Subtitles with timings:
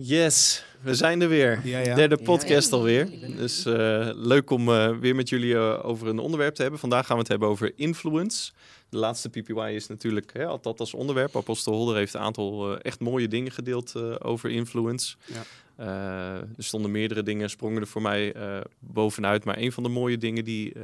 [0.00, 1.60] Yes, we zijn er weer.
[1.64, 1.94] Ja, ja.
[1.94, 3.00] Derde podcast Ja, alweer.
[3.22, 3.36] er.
[3.36, 6.80] Dus eh, leuk om eh, weer met jullie eh, over een onderwerp te hebben.
[6.80, 8.52] Vandaag gaan we het hebben over influence.
[8.88, 11.36] De laatste PPY is natuurlijk, hè, dat als onderwerp.
[11.36, 15.16] Apostel Holder heeft een aantal eh, echt mooie dingen gedeeld eh, over influence.
[15.26, 15.42] Ja.
[15.76, 19.44] Eh, er stonden meerdere dingen, sprongen er voor mij eh, bovenuit.
[19.44, 20.82] Maar een van de mooie dingen die, eh,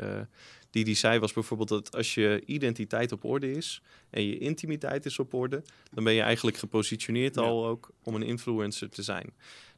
[0.75, 3.81] die die zei was bijvoorbeeld dat als je identiteit op orde is
[4.11, 5.63] en je intimiteit is op orde,
[5.93, 7.41] dan ben je eigenlijk gepositioneerd Ja.
[7.43, 9.33] al ook om een influencer te zijn.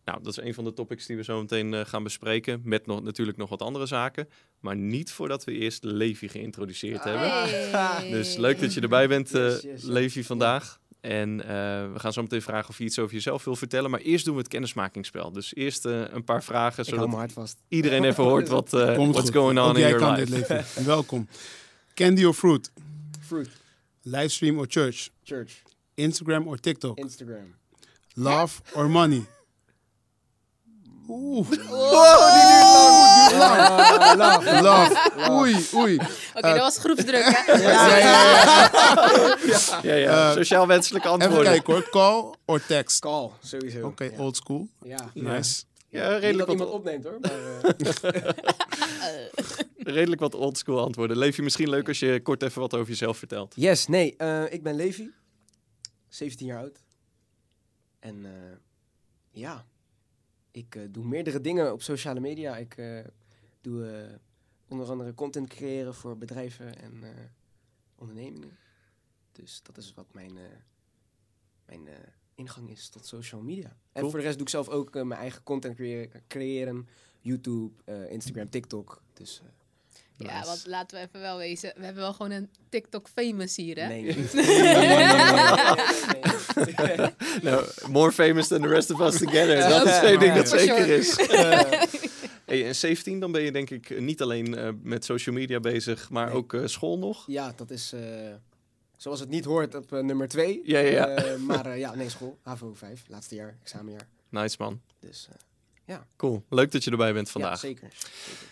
[0.05, 2.61] Nou, dat is een van de topics die we zo meteen eh, gaan bespreken.
[2.65, 4.29] Met nog, natuurlijk nog wat andere zaken.
[4.61, 7.31] Maar niet voordat we eerst Levi geïntroduceerd hebben.
[7.31, 8.11] Hey.
[8.11, 9.83] Dus leuk dat je erbij bent, eh Yes, yes, yes.
[9.83, 10.81] Levi, vandaag.
[11.07, 11.49] En eh,
[11.93, 13.91] we gaan zo meteen vragen of je iets over jezelf wil vertellen.
[13.91, 15.33] Maar eerst doen we het kennismakingsspel.
[15.33, 19.31] Dus eerst eh, een paar vragen, zodat iedereen even hoort wat, eh, what's goed.
[19.31, 20.31] going on Ook in jij your kan life.
[20.31, 20.85] dit leven.
[20.85, 21.29] Welkom.
[21.95, 22.71] Candy or fruit?
[23.21, 23.49] Fruit.
[24.03, 25.09] Livestream or church?
[25.23, 25.63] Church.
[25.95, 26.99] Instagram or TikTok?
[26.99, 27.55] Instagram.
[28.15, 29.27] Love or money?
[31.09, 31.47] Oeh.
[33.39, 34.63] Ah, love.
[34.63, 35.31] Love.
[35.31, 35.97] Oei, oei.
[36.35, 37.53] Oké, dat was groepsdruk, hè?
[37.63, 38.71] Ja, ja, ja.
[39.83, 40.29] Ja, ja.
[40.31, 41.53] Eh, Sociaal wenselijke Even antwoorden.
[41.53, 41.89] kijken hoor.
[41.91, 42.99] Call or text?
[43.01, 43.87] Call, sowieso.
[43.87, 44.19] Oké, Ja.
[44.19, 44.69] old school.
[44.83, 45.11] Ja.
[45.15, 45.63] Nice.
[45.89, 47.19] Ja, Niet redelijk dat wat, iemand opneemt hoor.
[47.21, 47.33] Maar,
[49.01, 49.27] eh,
[49.95, 51.19] redelijk wat oldschool antwoorden.
[51.19, 53.53] Levi, misschien leuk als je kort even wat over jezelf vertelt.
[53.57, 54.15] yes, nee.
[54.17, 55.11] eh, ik ben Levi.
[56.09, 56.79] 17 jaar oud.
[58.01, 58.31] En eh,
[59.31, 59.65] ja,
[60.57, 62.57] ik eh, doe meerdere dingen op sociale media.
[62.57, 63.05] Ik eh,
[63.61, 64.15] doe eh,
[64.69, 67.05] onder andere content creëren voor bedrijven en
[67.95, 68.57] ondernemingen.
[69.33, 70.39] Dus dat is wat mijn,
[71.67, 71.89] mijn
[72.35, 73.77] ingang is tot social media.
[73.93, 76.89] En voor de rest doe ik zelf ook mijn eigen content creë- creëren.
[77.21, 77.73] YouTube,
[78.09, 79.03] Instagram, TikTok.
[79.13, 79.43] Dus
[80.19, 80.47] eh, Ja, Nice.
[80.47, 81.73] want laten we even wel wezen.
[81.77, 83.87] We hebben wel gewoon een TikTok-famous hier, hè?
[83.95, 84.17] nee.
[87.43, 89.57] Nou, more famous than the rest of us together.
[89.57, 90.97] Ja, dat is één ding dat zeker sure.
[90.97, 91.17] is.
[92.47, 96.11] Hey, en 17, dan ben je denk ik niet alleen eh, met social media bezig,
[96.11, 96.35] maar Nee.
[96.35, 97.25] ook eh, school nog.
[97.27, 98.01] Ja, dat is eh,
[98.97, 100.61] zoals het niet hoort op eh, nummer 2.
[100.65, 101.37] Ja, ja, ja.
[101.39, 102.39] maar eh, ja, nee, school.
[102.43, 104.09] HAVO 5, laatste jaar, examenjaar.
[104.29, 104.81] Nice man.
[105.01, 105.29] Dus
[105.87, 106.43] eh, Cool.
[106.49, 107.59] Leuk dat je erbij bent ja, vandaag.
[107.59, 107.89] zeker.
[107.93, 108.47] zeker.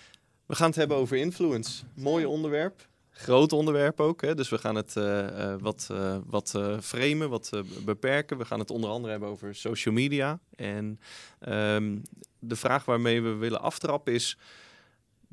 [0.46, 1.84] We gaan het hebben over influence.
[1.94, 2.88] Mooi onderwerp.
[3.10, 4.22] Groot onderwerp ook.
[4.22, 4.34] Hè?
[4.34, 7.50] Dus we gaan het eh, eh, wat, eh, wat framen, wat
[7.84, 8.38] beperken.
[8.38, 10.40] We gaan het onder andere hebben over social media.
[10.56, 11.00] En
[11.38, 11.98] ehm,
[12.38, 14.38] de vraag waarmee we willen aftrappen is...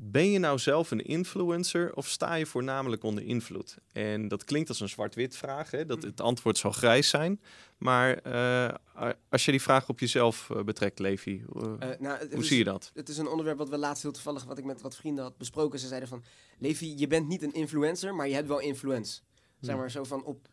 [0.04, 3.76] Ben je nou zelf een influencer of sta je voornamelijk onder invloed?
[3.92, 5.70] En dat klinkt als een zwart-wit vraag.
[5.70, 5.86] Hè?
[5.86, 7.40] Dat het antwoord zal grijs zijn.
[7.78, 12.40] Maar eh, als je die vraag op jezelf eh, betrekt, Levi, eh, Eh, nou, hoe
[12.40, 12.90] is- zie je dat?
[12.94, 15.36] Het is een onderwerp wat we laatst heel toevallig, wat ik met wat vrienden had
[15.36, 15.78] besproken.
[15.78, 16.22] Ze zeiden van,
[16.58, 19.20] Levi, je bent niet een influencer, maar je hebt wel influence.
[19.60, 19.80] Zeg Hmm.
[19.80, 20.48] maar zo van op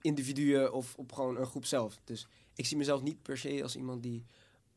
[0.00, 1.98] individuen of op gewoon een groep zelf.
[2.04, 4.24] Dus ik zie mezelf niet per se als iemand die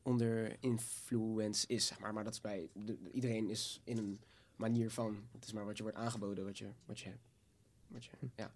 [0.08, 2.14] onder influence is, zeg maar.
[2.14, 4.20] Maar dat is bij, de- iedereen is in een
[4.56, 7.22] manier van, het is maar wat je wordt aangeboden, wat je, wat je hebt.
[7.88, 8.52] Wat je, ja.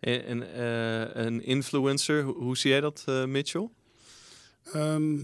[0.00, 3.68] En, en, eh, een influencer, hoe, zie jij dat, eh, Mitchell?
[4.72, 5.14] Ehm,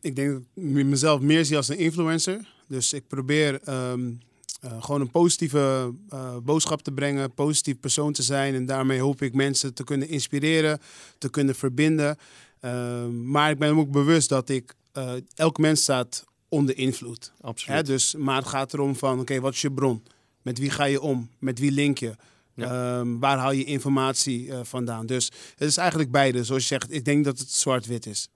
[0.00, 2.54] ik denk dat ik mezelf meer zie als een influencer.
[2.68, 4.12] Dus ik probeer ehm,
[4.60, 8.54] eh, gewoon een positieve eh, boodschap te brengen, positief persoon te zijn.
[8.54, 10.80] En daarmee hoop ik mensen te kunnen inspireren,
[11.18, 12.16] te kunnen verbinden.
[12.60, 17.32] Ehm, maar ik ben ook bewust dat ik, eh elk mens staat onder invloed.
[17.40, 17.76] Absoluut.
[17.76, 17.82] Hè?
[17.82, 20.02] Dus, maar het gaat erom van, oké, wat is je bron?
[20.42, 21.30] Met wie ga je om?
[21.38, 22.14] Met wie link je?
[22.54, 22.98] Ja.
[22.98, 25.06] Ehm, waar haal je informatie eh, vandaan?
[25.06, 25.24] Dus
[25.56, 26.44] het is eigenlijk beide.
[26.44, 28.28] Zoals je zegt, ik denk dat het zwart-wit is.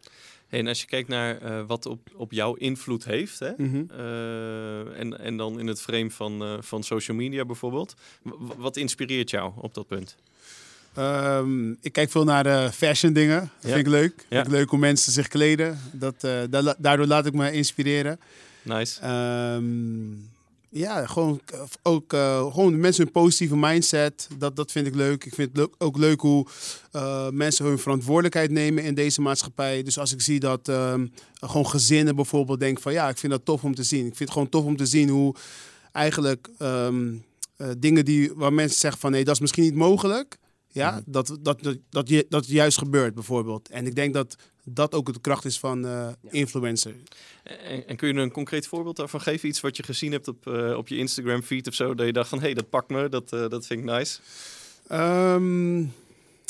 [0.48, 3.50] En als je kijkt naar eh, wat op, op jouw invloed heeft, hè?
[3.56, 3.90] Mhm.
[4.94, 9.52] en, en dan in het frame van, van social media bijvoorbeeld, w- wat inspireert jou
[9.56, 10.16] op dat punt?
[10.94, 13.40] Ehm, ik kijk veel naar de fashion dingen.
[13.40, 13.74] Dat Ja.
[13.74, 14.14] vind ik leuk.
[14.28, 14.36] Ja.
[14.36, 15.78] Vind ik leuk hoe mensen zich kleden.
[15.92, 18.20] Dat, eh, da- daardoor laat ik me inspireren.
[18.62, 19.00] Nice.
[19.00, 19.64] Ehm,
[20.68, 21.40] ja, gewoon
[21.82, 24.28] ook eh, gewoon mensen hun positieve mindset.
[24.38, 25.24] Dat, dat vind ik leuk.
[25.24, 26.46] Ik vind het ook leuk hoe
[26.92, 29.82] eh, mensen hun verantwoordelijkheid nemen in deze maatschappij.
[29.82, 33.44] Dus als ik zie dat ehm, gewoon gezinnen bijvoorbeeld denken van ja, ik vind dat
[33.44, 34.00] tof om te zien.
[34.06, 35.34] Ik vind het gewoon tof om te zien hoe
[35.92, 36.88] eigenlijk eh,
[37.78, 40.38] dingen die waar mensen zeggen van nee, dat is misschien niet mogelijk.
[40.72, 41.00] Ja, Mhm.
[41.06, 43.68] dat, dat, dat, dat, je- dat juist gebeurt bijvoorbeeld.
[43.68, 46.94] En ik denk dat dat ook de kracht is van eh, influencer.
[47.42, 49.48] En, en kun je een concreet voorbeeld daarvan geven?
[49.48, 52.12] Iets wat je gezien hebt op, eh, op je Instagram feed of zo, dat je
[52.12, 54.18] dacht van hé, hey, dat pakt me, dat, eh, dat vind ik nice.
[54.88, 55.78] Ehm,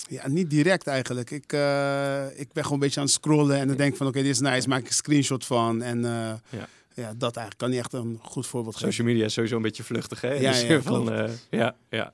[0.08, 1.30] ja, niet direct eigenlijk.
[1.30, 4.06] Ik, eh, ik ben gewoon een beetje aan het scrollen en dan denk ik van
[4.06, 5.82] oké, dit is nice, maak ik een screenshot van.
[5.82, 6.10] En eh,
[6.58, 6.68] Ja.
[6.94, 7.14] ja.
[7.16, 8.88] dat eigenlijk kan niet echt een goed voorbeeld geven.
[8.92, 10.34] Social media is sowieso een beetje vluchtig, hè?
[10.34, 12.12] In Ja, de ja, zin van, eh, ja, ja.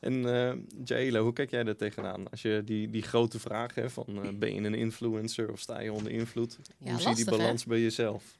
[0.00, 2.30] En Jaila, hoe kijk jij daar tegenaan?
[2.30, 5.80] Als je die, die grote vraag hebt van eh, ben je een influencer of sta
[5.80, 6.58] je onder invloed?
[6.78, 7.30] Ja, hoe zie je die hè?
[7.30, 8.38] balans bij jezelf?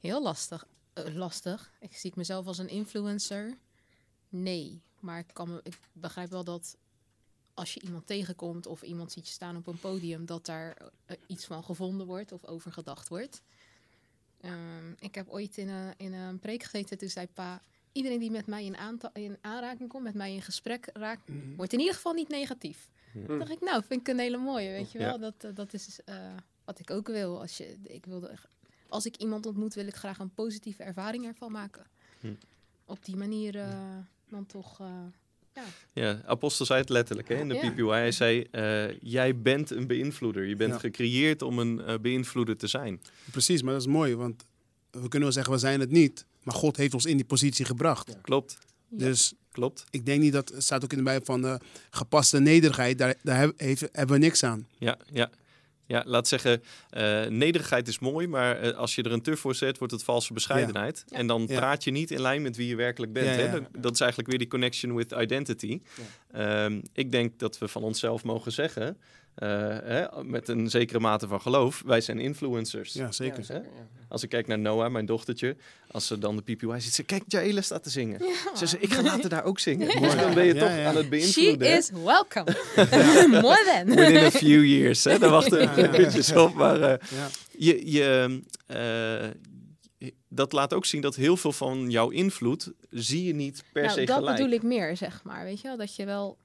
[0.00, 0.66] Heel lastig.
[0.92, 1.72] Eh, lastig.
[1.80, 3.56] Ik zie ik mezelf als een influencer.
[4.28, 4.80] Nee.
[5.00, 6.76] Maar ik, kan me, ik begrijp wel dat
[7.54, 10.76] als je iemand tegenkomt of iemand ziet je staan op een podium, dat daar
[11.26, 13.42] iets van gevonden wordt of over gedacht wordt.
[14.40, 17.62] Ehm, ik heb ooit in een, in een preek gezeten, toen zei pa,
[17.96, 18.76] iedereen die met mij in,
[19.12, 22.88] in aanraking komt, met mij in gesprek raakt, wordt in ieder geval niet negatief.
[23.26, 25.04] Toen dacht ik, nou, vind ik een hele mooie, weet je Ja.
[25.04, 25.18] wel.
[25.18, 26.14] Dat, eh, dat is eh,
[26.64, 27.40] wat ik ook wil.
[27.40, 28.34] Als, je, ik wilde,
[28.88, 31.84] als ik iemand ontmoet, wil ik graag een positieve ervaring ervan maken.
[32.20, 32.32] Hm.
[32.84, 33.78] Op die manier eh,
[34.28, 34.80] dan toch...
[34.80, 34.86] eh,
[35.54, 35.64] ja.
[35.92, 37.70] Ja, Apostel zei het letterlijk hè, in de Ja.
[37.70, 37.82] PPY.
[37.88, 40.44] Hij zei, eh, jij bent een beïnvloeder.
[40.44, 40.78] Je bent Ja.
[40.78, 43.00] gecreëerd om een beïnvloeder te zijn.
[43.30, 44.44] Precies, maar dat is mooi, want
[44.90, 47.64] we kunnen wel zeggen we zijn het niet, maar God heeft ons in die positie
[47.64, 48.08] gebracht.
[48.08, 48.18] Ja.
[48.22, 48.58] Klopt,
[48.88, 48.96] Ja.
[49.06, 49.84] Dus klopt.
[49.90, 51.54] ik denk niet dat, het staat ook in de Bijbel van eh,
[51.90, 54.66] gepaste nederigheid, daar, daar heeft, hebben we niks aan.
[54.78, 55.30] Ja, ja.
[55.88, 59.54] Ja, laat zeggen, eh, nederigheid is mooi, maar eh, als je er een tuf voor
[59.54, 61.04] zet, wordt het valse bescheidenheid.
[61.06, 61.16] Ja.
[61.18, 61.56] En dan Ja.
[61.58, 63.26] praat je niet in lijn met wie je werkelijk bent.
[63.26, 63.42] Ja, Hè?
[63.44, 63.50] ja.
[63.50, 65.80] Dat, dat is eigenlijk weer die connection with identity.
[66.32, 68.98] Ehm, ik denk dat we van onszelf mogen zeggen,
[69.44, 72.92] hè, met een zekere mate van geloof, wij zijn influencers.
[72.92, 73.38] Ja, zeker.
[73.38, 73.86] Ja, zeker, ja.
[74.08, 75.56] Als ik kijk naar Noah, mijn dochtertje,
[75.90, 78.20] als ze dan de PPY ziet, ze kijk, Jaela staat te zingen.
[78.56, 80.00] Ze zegt, ik ga later daar ook zingen.
[80.00, 80.84] Dus dan ben je Ja, toch ja.
[80.86, 81.68] aan het She beïnvloeden.
[81.70, 81.76] hè?
[81.76, 82.56] is welcome.
[83.42, 83.86] More than.
[83.96, 85.04] Within a few years.
[85.04, 85.18] Hè?
[85.18, 85.92] Daar wachten we Ja, ja.
[85.92, 86.54] eventjes op.
[86.54, 87.28] Maar eh, Ja.
[87.58, 93.34] je, je, eh, dat laat ook zien dat heel veel van jouw invloed zie je
[93.34, 94.36] niet per nou, se dat gelijk.
[94.36, 95.44] bedoel ik meer, zeg maar.
[95.44, 96.36] Weet je wel, dat je wel...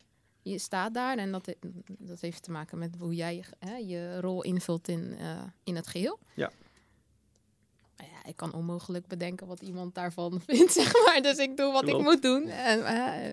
[0.44, 1.56] Je staat daar en dat,
[1.88, 5.88] dat heeft te maken met hoe jij hè, je rol invult in, eh, in het
[5.88, 6.20] geheel.
[6.36, 6.52] Ja.
[7.98, 11.22] Ja, ik kan onmogelijk bedenken wat iemand daarvan vindt, zeg maar.
[11.22, 12.00] Dus ik doe wat Klopt.
[12.00, 12.48] ik moet doen.
[12.48, 13.26] En, eh,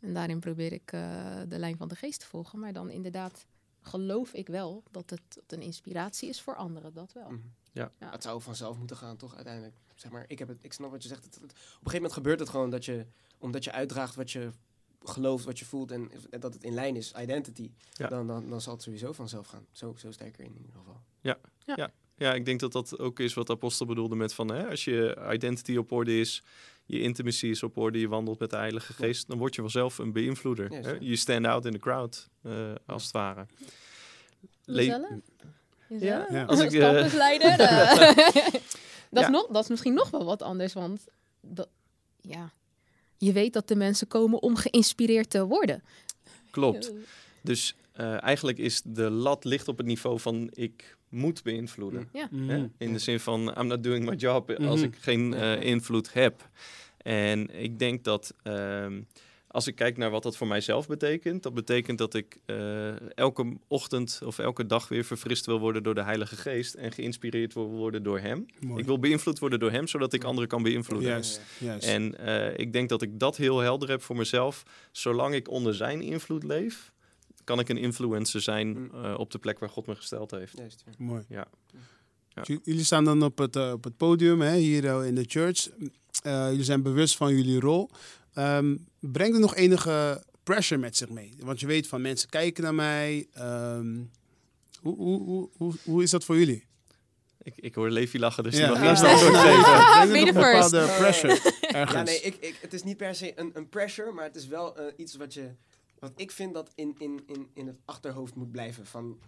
[0.00, 2.58] en daarin probeer ik eh, de lijn van de geest te volgen.
[2.58, 3.46] Maar dan inderdaad
[3.80, 6.94] geloof ik wel dat het een inspiratie is voor anderen.
[6.94, 7.30] Dat wel.
[7.30, 7.40] Mhm.
[7.72, 7.92] Ja.
[7.98, 8.10] Ja.
[8.10, 9.34] Het zou vanzelf moeten gaan, toch?
[9.34, 9.76] Uiteindelijk.
[9.94, 11.24] Zeg maar, ik, heb het, ik snap wat je zegt.
[11.24, 13.06] Het, het- op een gegeven moment gebeurt het gewoon dat je,
[13.38, 14.50] omdat je uitdraagt wat je
[15.04, 18.08] gelooft, wat je voelt en, dat het in lijn is, identity, Ja.
[18.08, 19.66] dan, dan, dan zal het sowieso vanzelf gaan.
[19.72, 21.00] Zo, zo sterker in ieder geval.
[22.16, 24.52] Ja, ik denk dat dat ook is wat Apostel bedoelde met van...
[24.52, 26.42] Hè, als je identity op orde is,
[26.84, 28.00] je intimacy is op orde...
[28.00, 29.28] je wandelt met de Heilige Geest...
[29.28, 30.68] dan word je vanzelf een beïnvloeder.
[30.68, 30.78] Hè?
[30.90, 30.96] ja.
[31.00, 33.46] Je stand out in the crowd, eh, als het ware.
[34.64, 35.08] Le- Jezelf?
[35.88, 36.30] Jezelf?
[36.30, 36.44] Ja.
[36.44, 37.56] Als ik, eh, Campusleider.
[37.56, 38.58] dat,
[39.10, 39.20] Ja.
[39.20, 41.04] is nog, dat is misschien nog wel wat anders, want
[41.40, 41.68] dat,
[42.20, 42.52] ja,
[43.20, 45.82] je weet dat de mensen komen om geïnspireerd te worden.
[46.50, 46.92] Klopt.
[47.42, 52.08] Dus eh, eigenlijk is de lat ligt op het niveau van ik moet beïnvloeden.
[52.12, 52.28] Ja.
[52.30, 52.48] Mhm.
[52.48, 52.66] Hè?
[52.78, 54.84] In de zin van I'm not doing my job als Mhm.
[54.88, 56.48] ik geen eh, invloed heb.
[56.96, 59.00] En ik denk dat ehm,
[59.52, 63.56] als ik kijk naar wat dat voor mijzelf betekent, dat betekent dat ik eh, elke
[63.68, 67.68] ochtend of elke dag weer verfrist wil worden door de Heilige Geest en geïnspireerd wil
[67.68, 68.46] worden door Hem.
[68.60, 68.80] Mooi.
[68.80, 71.08] Ik wil beïnvloed worden door Hem, zodat ik anderen kan beïnvloeden.
[71.08, 71.86] Juist, juist.
[71.86, 74.62] En eh, ik denk dat ik dat heel helder heb voor mezelf.
[74.92, 76.92] Zolang ik onder zijn invloed leef,
[77.44, 78.90] kan ik een influencer zijn Mm.
[79.04, 80.56] eh, op de plek waar God me gesteld heeft.
[80.56, 80.92] Juist, ja.
[80.98, 81.24] Mooi.
[81.28, 81.46] Ja.
[82.28, 82.42] Ja.
[82.62, 85.68] Jullie staan dan op het, op het podium hè, hier in de church.
[86.22, 87.90] Eh, jullie zijn bewust van jullie rol.
[88.34, 91.34] Ehm brengt er nog enige pressure met zich mee?
[91.38, 93.26] Want je weet van mensen kijken naar mij.
[93.32, 94.02] Ehm,
[94.80, 96.68] hoe, hoe, hoe, hoe, hoe is dat voor jullie?
[97.42, 98.66] Ik, ik hoor Levi lachen, dus Ja.
[98.72, 99.12] die mag eerst Ja.
[99.12, 99.40] antwoord Ja.
[99.40, 100.18] geven.
[100.18, 100.70] Er nog first.
[100.70, 101.92] bepaalde pressure ergens?
[101.92, 104.46] Ja, nee, ik, ik, het is niet per se een, een pressure, maar het is
[104.46, 105.50] wel eh, iets wat, je,
[105.98, 109.18] wat ik vind dat in, in, in, in het achterhoofd moet blijven van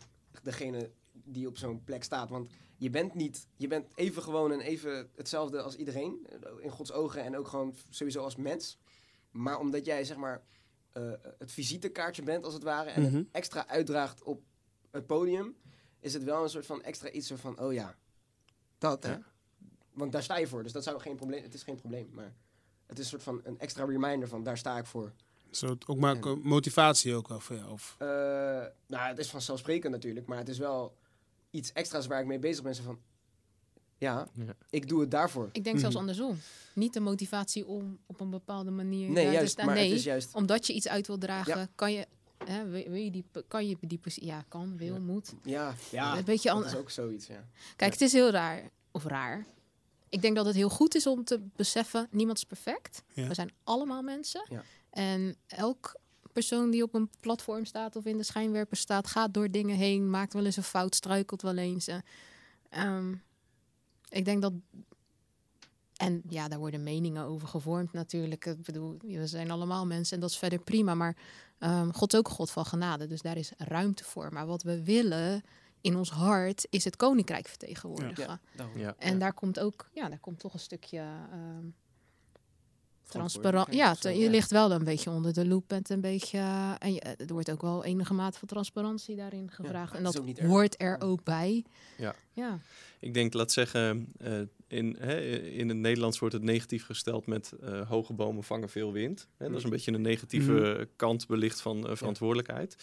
[0.43, 2.31] degene die op zo'n plek staat.
[2.31, 6.71] Want je bent niet, je bent even gewoon en even hetzelfde als iedereen, eh, in
[6.71, 8.79] Gods ogen en ook gewoon sowieso als mens.
[9.33, 10.43] Maar omdat jij zeg maar
[10.93, 13.15] eh, het visitekaartje bent als het ware en Mhm.
[13.17, 14.43] het extra uitdraagt op
[14.91, 15.57] het podium,
[16.01, 17.97] is het wel een soort van extra iets van, oh ja,
[18.79, 19.11] dat hè.
[19.11, 19.23] Ja.
[19.93, 22.35] Want daar sta je voor, dus dat zou geen probleem, het is geen probleem, maar
[22.87, 25.13] het is een soort van een extra reminder van daar sta ik voor.
[25.51, 27.71] Zo, ook maar motivatie ook wel voor jou?
[27.71, 27.97] Of?
[27.99, 28.07] Eh,
[28.87, 30.97] nou, het is vanzelfsprekend natuurlijk, maar het is wel
[31.51, 32.75] iets extra's waar ik mee bezig ben.
[32.75, 33.01] Zo van,
[34.03, 34.55] ja, Ja.
[34.71, 35.49] ik doe het daarvoor.
[35.53, 36.05] Ik denk zelfs Mhm.
[36.05, 36.39] andersom.
[36.75, 39.67] Niet de motivatie om op een bepaalde manier Nee, daar juist, te staan.
[39.67, 40.35] maar Nee, het is juist...
[40.35, 42.07] omdat je iets uit wil dragen, kan je,
[42.45, 45.01] hè, wil, wil je die, kan je die ja, kan, wil, Ja.
[45.01, 45.33] moet.
[45.43, 47.45] Ja, ja Een beetje dat is ook zoiets, ja.
[47.77, 49.47] Kijk, het is heel raar, of raar.
[50.09, 53.03] Ik denk dat het heel goed is om te beseffen, niemand is perfect.
[53.13, 53.29] Ja.
[53.29, 54.47] We zijn allemaal mensen.
[54.49, 54.63] Ja.
[54.91, 55.95] En elk
[56.33, 60.11] persoon die op een platform staat of in de schijnwerper staat, gaat door dingen heen,
[60.11, 61.89] maakt wel eens een fout, struikelt wel eens.
[62.69, 63.15] Ehm,
[64.13, 64.53] ik denk dat
[65.97, 68.47] En ja, daar worden meningen over gevormd natuurlijk.
[68.47, 70.95] Ik bedoel, we zijn allemaal mensen en dat is verder prima.
[70.95, 71.17] Maar
[71.59, 74.33] ehm, God is ook God van genade, dus daar is ruimte voor.
[74.33, 75.43] Maar wat we willen
[75.81, 78.41] in ons hart is het koninkrijk vertegenwoordigen.
[78.75, 78.95] Ja.
[78.99, 81.67] En daar komt ook, ja, daar komt toch een stukje ehm
[83.09, 83.75] transparant.
[83.75, 84.31] Ja, je ja.
[84.31, 86.39] ligt wel een beetje onder de loep met een beetje.
[86.39, 89.95] eh, en je, er wordt ook wel enige mate van transparantie daarin gevraagd.
[89.95, 90.49] en dat ook niet erg.
[90.49, 91.65] hoort er ook bij.
[91.99, 92.15] Ja.
[92.33, 92.59] Ja.
[93.01, 97.53] Ik denk, laat zeggen, eh, in, hè, in het Nederlands wordt het negatief gesteld met
[97.63, 99.29] eh, hoge bomen vangen veel wind.
[99.37, 102.77] Hè, dat is een beetje een negatieve kant belicht van eh, verantwoordelijkheid.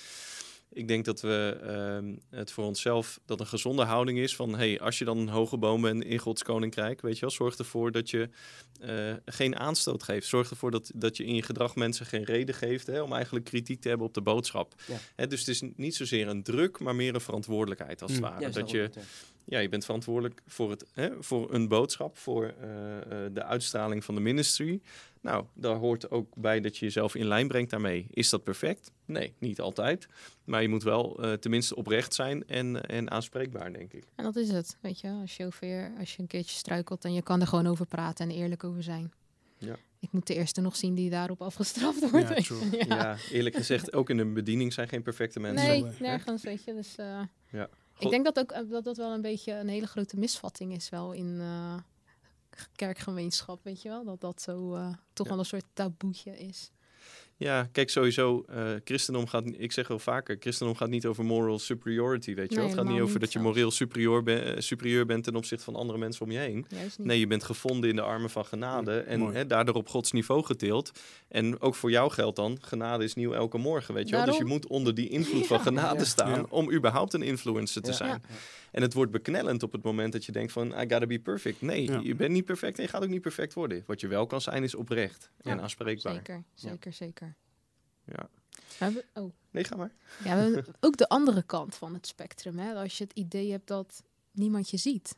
[0.74, 4.80] Ik denk dat we ehm, het voor onszelf, dat een gezonde houding is van, hey,
[4.80, 7.92] als je dan een hoge boom bent in Gods Koninkrijk, weet je wel, zorg ervoor
[7.92, 8.30] dat je
[8.80, 10.28] eh, geen aanstoot geeft.
[10.28, 13.46] Zorg ervoor dat, dat je in je gedrag mensen geen reden geeft hè, om eigenlijk
[13.46, 14.74] kritiek te hebben op de boodschap.
[14.88, 14.98] Ja.
[15.16, 18.30] Hè, dus het is niet zozeer een druk, maar meer een verantwoordelijkheid als het Mm.
[18.30, 18.50] ware.
[18.50, 19.02] Dat je, ja.
[19.46, 24.04] ja, je bent verantwoordelijk voor, het, hè, voor een boodschap, voor eh, eh, de uitstraling
[24.04, 24.82] van de ministry.
[25.22, 28.08] Nou, daar hoort ook bij dat je jezelf in lijn brengt daarmee.
[28.10, 28.92] Is dat perfect?
[29.06, 30.08] Nee, niet altijd.
[30.44, 34.04] Maar je moet wel eh, tenminste oprecht zijn en, en aanspreekbaar, denk ik.
[34.16, 34.78] En dat is het.
[34.82, 37.86] Weet je, als chauffeur, als je een keertje struikelt en je kan er gewoon over
[37.86, 39.12] praten en eerlijk over zijn.
[39.58, 39.76] Ja.
[40.00, 42.48] Ik moet de eerste nog zien die daarop afgestraft wordt.
[42.48, 42.56] Ja.
[42.88, 42.96] Ja.
[42.96, 45.68] Ja, eerlijk gezegd, ook in de bediening zijn geen perfecte mensen.
[45.68, 46.74] Nee, nergens, weet je.
[46.74, 47.22] Dus eh,
[47.52, 47.70] Ja.
[48.00, 50.90] ik denk dat ook eh, dat dat wel een beetje een hele grote misvatting is
[50.90, 51.74] wel in eh,
[52.76, 54.04] kerkgemeenschap, weet je wel.
[54.06, 55.32] Dat dat zo eh, toch Ja.
[55.32, 56.72] wel een soort taboetje is.
[57.38, 61.60] Ja, kijk, sowieso, eh christendom gaat, ik zeg wel vaker, christendom gaat niet over moral
[61.60, 62.66] superiority, weet je wel.
[62.66, 65.64] Het gaat niet over niet dat je moreel superieur, ben- eh, superieur bent ten opzichte
[65.64, 66.66] van andere mensen om je heen.
[66.98, 70.44] Nee, je bent gevonden in de armen van genade en hè, daardoor op Gods niveau
[70.44, 70.92] getild.
[71.28, 74.26] En ook voor jou geldt dan, genade is nieuw elke morgen, weet je wel.
[74.26, 76.06] Dus je moet onder die invloed van genade Ja.
[76.06, 76.46] staan Ja.
[76.50, 77.96] om überhaupt een influencer te Ja.
[77.96, 78.24] zijn.
[78.72, 81.62] En het wordt beknellend op het moment dat je denkt van, I gotta be perfect.
[81.62, 82.00] Nee, Ja.
[82.04, 83.84] je bent niet perfect en je gaat ook niet perfect worden.
[83.86, 86.14] Wat je wel kan zijn is oprecht en aanspreekbaar.
[86.14, 87.36] Zeker, zeker, zeker.
[88.04, 88.30] Ja.
[88.80, 89.32] We oh.
[89.52, 89.92] Nee, ga maar.
[90.24, 92.58] Ja, we ook de andere kant van het spectrum.
[92.58, 92.74] Hè?
[92.74, 95.16] Als je het idee hebt dat niemand je ziet.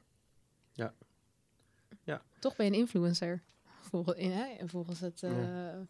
[0.73, 0.93] Ja.
[2.03, 2.21] Ja.
[2.39, 3.41] Toch ben je een influencer.
[3.81, 4.67] Volgens, in, hè?
[4.67, 5.31] Volgens, het, eh,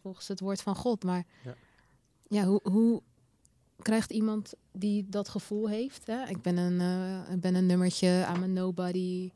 [0.00, 1.04] volgens het woord van God.
[1.04, 1.54] Maar Ja.
[2.28, 3.02] ja, hoe, hoe
[3.82, 6.06] krijgt iemand die dat gevoel heeft?
[6.06, 6.28] Hè?
[6.28, 9.30] Ik, ben een, eh, ik ben een nummertje, I'm a nobody.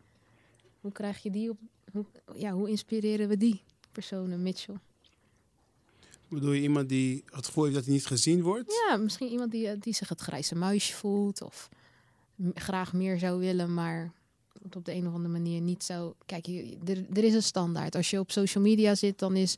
[0.80, 1.58] Hoe krijg je die op...
[1.92, 3.62] Hoe, ja, hoe inspireren we die
[3.92, 4.78] personen, Mitchell?
[6.28, 8.84] Bedoel je iemand die het gevoel heeft dat hij niet gezien wordt?
[8.88, 11.68] Ja, misschien iemand die, eh, die zich het grijze muisje voelt of
[12.54, 14.12] graag meer zou willen, maar
[14.62, 16.12] het op de een of andere manier niet zou.
[16.26, 16.46] Kijk,
[16.86, 17.94] er, er is een standaard.
[17.94, 19.56] Als je op social media zit, dan is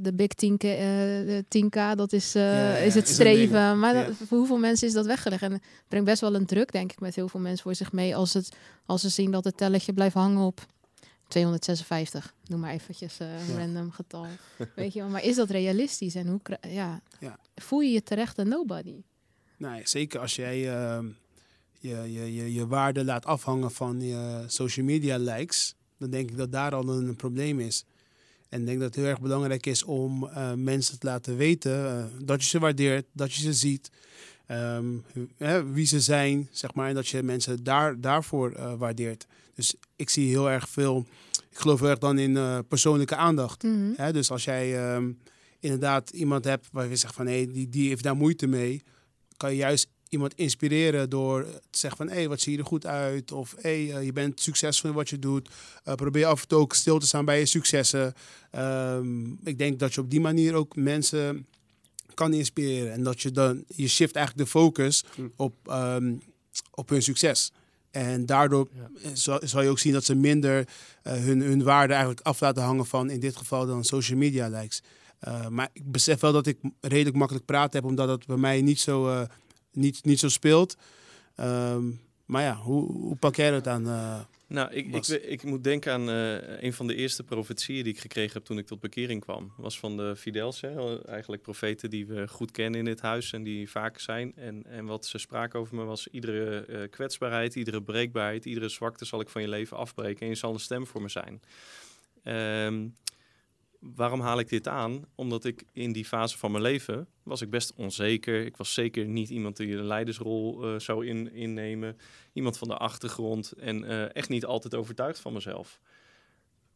[0.00, 0.78] de big 10K, eh,
[1.26, 3.78] de 10K dat is, eh, Ja, is het is een streven.
[3.78, 5.42] maar dat- voor hoeveel mensen is dat weggelegd?
[5.42, 7.92] En het brengt best wel een druk, denk ik, met heel veel mensen voor zich
[7.92, 8.48] mee als, het,
[8.86, 10.66] als ze zien dat het telletje blijft hangen op
[11.28, 12.34] 256.
[12.46, 13.56] Noem maar eventjes een Ja.
[13.58, 14.26] random getal.
[14.74, 16.14] Weet je wel, maar is dat realistisch?
[16.14, 17.38] En hoe ja, Ja.
[17.54, 18.94] voel je je terecht een nobody?
[19.56, 21.06] Nee, zeker als jij ehm,
[21.78, 26.36] je, je, je, je waarde laat afhangen van je social media likes, dan denk ik
[26.36, 27.84] dat daar al een, probleem is.
[28.48, 31.86] En ik denk dat het heel erg belangrijk is om eh, mensen te laten weten
[31.86, 33.90] eh, dat je ze waardeert, dat je ze ziet,
[34.46, 34.96] ehm,
[35.36, 39.26] hè, wie ze zijn, zeg maar, en dat je mensen daar, daarvoor eh, waardeert.
[39.54, 41.06] Dus ik zie heel erg veel,
[41.50, 43.64] ik geloof heel erg dan in persoonlijke aandacht.
[43.96, 45.12] Hè, dus als jij ehm,
[45.60, 48.82] inderdaad iemand hebt waar je zegt van hé, die, die heeft daar moeite mee,
[49.36, 52.86] kan je juist iemand inspireren door te zeggen van hé, wat zie je er goed
[52.86, 53.32] uit?
[53.32, 55.48] Of hé, eh, je bent succesvol in wat je doet.
[55.84, 58.14] Eh, probeer af en toe ook stil te staan bij je successen.
[58.50, 61.46] Ehm, ik denk dat je op die manier ook mensen
[62.14, 62.92] kan inspireren.
[62.92, 65.22] En dat je dan, je shift eigenlijk de focus Hm.
[65.36, 66.14] op, ehm,
[66.70, 67.52] op hun succes.
[67.90, 69.10] En daardoor Ja.
[69.14, 70.68] zal, zal je ook zien dat ze minder
[71.02, 74.48] eh, hun, hun waarde eigenlijk af laten hangen van in dit geval dan social media
[74.48, 74.82] likes.
[75.48, 78.80] Maar ik besef wel dat ik redelijk makkelijk praten heb, omdat dat bij mij niet
[78.80, 79.26] zo,
[79.72, 80.76] niet, niet zo speelt.
[81.34, 81.84] Ehm,
[82.24, 83.86] maar ja, hoe, hoe pak jij dat aan?
[83.86, 84.20] eh?
[84.48, 88.00] Nou, ik, ik, ik moet denken aan eh, een van de eerste profetieën die ik
[88.00, 89.52] gekregen heb toen ik tot bekering kwam.
[89.56, 93.42] Was van de Fidels, hè, eigenlijk profeten die we goed kennen in dit huis en
[93.42, 94.32] die vaak zijn.
[94.36, 99.04] En, en wat ze spraken over me was iedere eh, kwetsbaarheid, iedere breekbaarheid, iedere zwakte
[99.04, 101.42] zal ik van je leven afbreken en je zal een stem voor me zijn.
[102.22, 102.86] Ehm,
[103.78, 105.04] waarom haal ik dit aan?
[105.14, 108.46] Omdat ik in die fase van mijn leven was ik best onzeker.
[108.46, 111.96] Ik was zeker niet iemand die een leidersrol eh, zou in, innemen.
[112.32, 115.80] Iemand van de achtergrond en eh, echt niet altijd overtuigd van mezelf.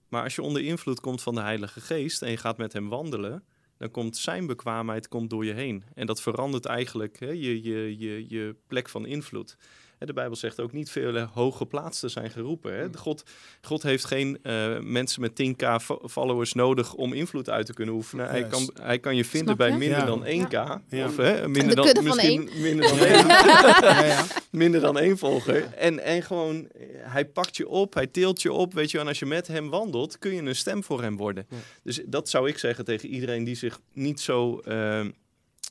[0.09, 2.89] Maar als je onder invloed komt van de Heilige Geest en je gaat met hem
[2.89, 3.45] wandelen,
[3.77, 5.85] dan komt zijn bekwaamheid komt door je heen.
[5.95, 9.57] En dat verandert eigenlijk hè, je, je, je, je plek van invloed.
[10.03, 12.75] Hè, de Bijbel zegt ook niet veel hooggeplaatsten zijn geroepen.
[12.77, 12.87] Hè.
[12.95, 13.23] God,
[13.61, 17.95] God heeft geen eh, mensen met 10k fo- followers nodig om invloed uit te kunnen
[17.95, 18.29] oefenen.
[18.29, 20.05] Hij kan, hij kan je vinden bij minder Ja.
[20.05, 20.51] dan 1k.
[20.89, 21.07] Ja.
[21.07, 24.25] Of hè, minder de dan, misschien minder dan één Ja, ja.
[24.51, 25.65] minder dan één volger.
[25.75, 29.03] En, en gewoon, eh, hij pakt je op, hij teelt je op, weet je wel.
[29.03, 31.47] En als je met hem wandelt, kun je een stem voor hem worden.
[31.51, 31.57] Ja.
[31.83, 35.01] Dus dat zou ik zeggen tegen iedereen die zich niet zo eh,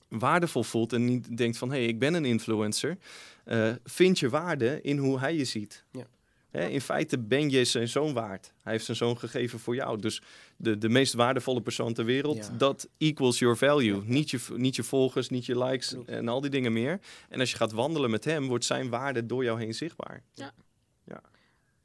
[0.07, 2.97] waardevol voelt en niet denkt van, hé, hey, ik ben een influencer.
[3.45, 5.85] Eh, vind je waarde in hoe hij je ziet.
[5.91, 6.07] Ja.
[6.49, 8.53] Hè, in feite ben je zijn zoon waard.
[8.61, 9.99] Hij heeft zijn zoon gegeven voor jou.
[9.99, 10.21] Dus
[10.57, 12.57] de, de meest waardevolle persoon ter wereld, Ja.
[12.57, 13.95] dat equals your value.
[13.95, 14.01] Ja.
[14.05, 16.09] Niet, je, niet je volgers, niet je likes Klopt.
[16.09, 16.99] en al die dingen meer.
[17.29, 20.23] En als je gaat wandelen met hem, wordt zijn waarde door jou heen zichtbaar.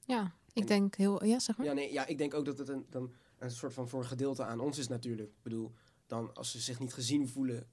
[0.04, 1.24] Ja, ik denk heel...
[1.24, 1.66] Ja, zeg maar.
[1.66, 4.06] Ja, nee, ja, ik denk ook dat het een, dan een soort van voor een
[4.06, 5.28] gedeelte aan ons is natuurlijk.
[5.28, 5.72] Ik bedoel,
[6.06, 7.66] dan als ze zich niet gezien voelen,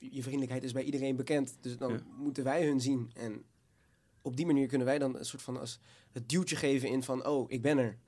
[0.00, 1.56] je vriendelijkheid is bij iedereen bekend.
[1.60, 2.00] Dus dan Ja.
[2.16, 3.10] moeten wij hun zien.
[3.14, 3.44] En
[4.22, 5.78] op die manier kunnen wij dan een soort van als
[6.12, 7.98] het duwtje geven in van, oh, ik ben er.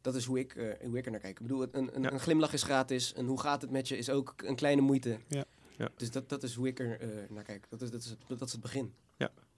[0.00, 1.38] Dat is hoe ik, eh, hoe ik er naar kijk.
[1.38, 2.12] Ik bedoel, een, een, Ja.
[2.12, 3.12] een glimlach is gratis.
[3.12, 5.18] En hoe gaat het met je is ook een kleine moeite.
[5.28, 5.44] Ja.
[5.76, 5.88] Ja.
[5.96, 7.66] Dus dat, dat is hoe ik er eh, naar kijk.
[7.70, 8.94] Dat is, dat, is het, dat is het begin.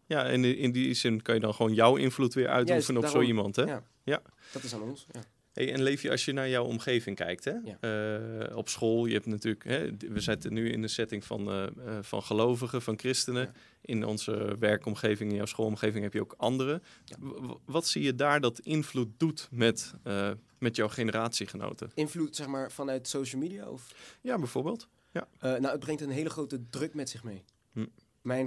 [0.09, 3.15] Ja, en in, in die zin kan je dan gewoon jouw invloed weer uitoefenen Juist,
[3.17, 3.57] op zo iemand.
[3.57, 3.63] Hè?
[3.63, 3.83] Ja.
[4.03, 4.23] Ja.
[4.53, 5.07] Dat is aan ons.
[5.11, 5.21] Ja.
[5.57, 7.53] Hey, en leef je als je naar jouw omgeving kijkt, hè?
[7.65, 7.77] Ja.
[8.49, 11.67] Eh, op school, je hebt natuurlijk, hè, we zitten nu in de setting van, eh,
[11.67, 11.73] eh,
[12.03, 13.43] van gelovigen, van christenen.
[13.43, 13.53] Ja.
[13.81, 16.83] In onze werkomgeving, in jouw schoolomgeving heb je ook anderen.
[17.05, 17.17] Ja.
[17.65, 19.95] Wat zie je daar dat invloed doet met,
[20.59, 21.91] met jouw generatiegenoten?
[21.95, 24.89] Invloed, zeg maar, vanuit social media of Ja, bijvoorbeeld.
[25.13, 27.45] Eh, nou, het brengt een hele grote druk met zich mee.
[27.73, 27.87] Hm.
[28.23, 28.47] Mijn,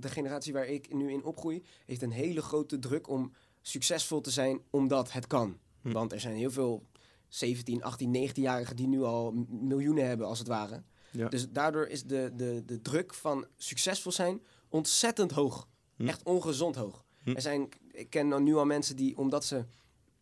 [0.00, 3.32] de generatie waar ik nu in opgroei, heeft een hele grote druk om
[3.62, 5.58] succesvol te zijn, omdat het kan.
[5.86, 5.92] Hm.
[5.92, 6.86] Want er zijn heel veel
[7.28, 10.82] 17, 18, 19-jarigen die nu al miljoenen hebben, als het ware.
[11.10, 11.28] Ja.
[11.28, 15.68] Dus daardoor is de, de, de druk van succesvol zijn ontzettend hoog.
[15.96, 16.08] Hm.
[16.08, 17.04] Echt ongezond hoog.
[17.22, 17.30] Hm.
[17.30, 19.64] Er zijn, ik ken nu al mensen die, omdat ze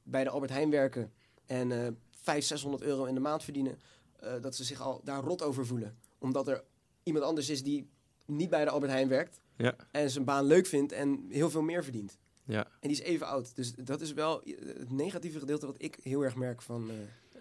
[0.02, 1.12] bij de Albert Heijn werken
[1.46, 3.78] en eh 500, 600 euro in de maand verdienen,
[4.16, 5.98] eh, dat ze zich al daar rot over voelen.
[6.18, 6.64] Omdat er
[7.02, 7.88] iemand anders is die
[8.26, 9.76] niet bij de Albert Heijn werkt Ja.
[9.90, 12.18] en zijn baan leuk vindt en heel veel meer verdient.
[12.46, 12.64] Ja.
[12.64, 13.56] En die is even oud.
[13.56, 16.96] Dus dat is wel eh, het negatieve gedeelte wat ik heel erg merk van eh,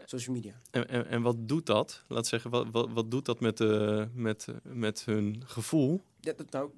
[0.05, 0.53] social media.
[0.71, 2.03] En, en, en wat doet dat?
[2.07, 6.01] Laat zeggen, wat, wat, wat doet dat met, eh, met, met hun gevoel?
[6.19, 6.71] Ja, dat, nou,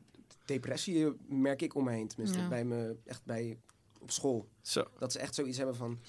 [0.45, 2.07] depressie merk ik om me heen.
[2.07, 2.47] Tenminste, Ja.
[2.47, 3.57] bij me, echt bij,
[4.01, 4.47] op school.
[4.61, 5.99] Zo, Dat ze echt zoiets hebben van,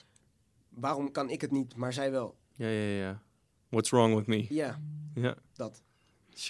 [0.69, 2.37] waarom kan ik het niet, maar zij wel.
[2.55, 3.23] ja, ja, ja.
[3.69, 4.47] What's wrong with me?
[4.49, 4.81] Ja,
[5.15, 5.37] Ja.
[5.53, 5.83] dat.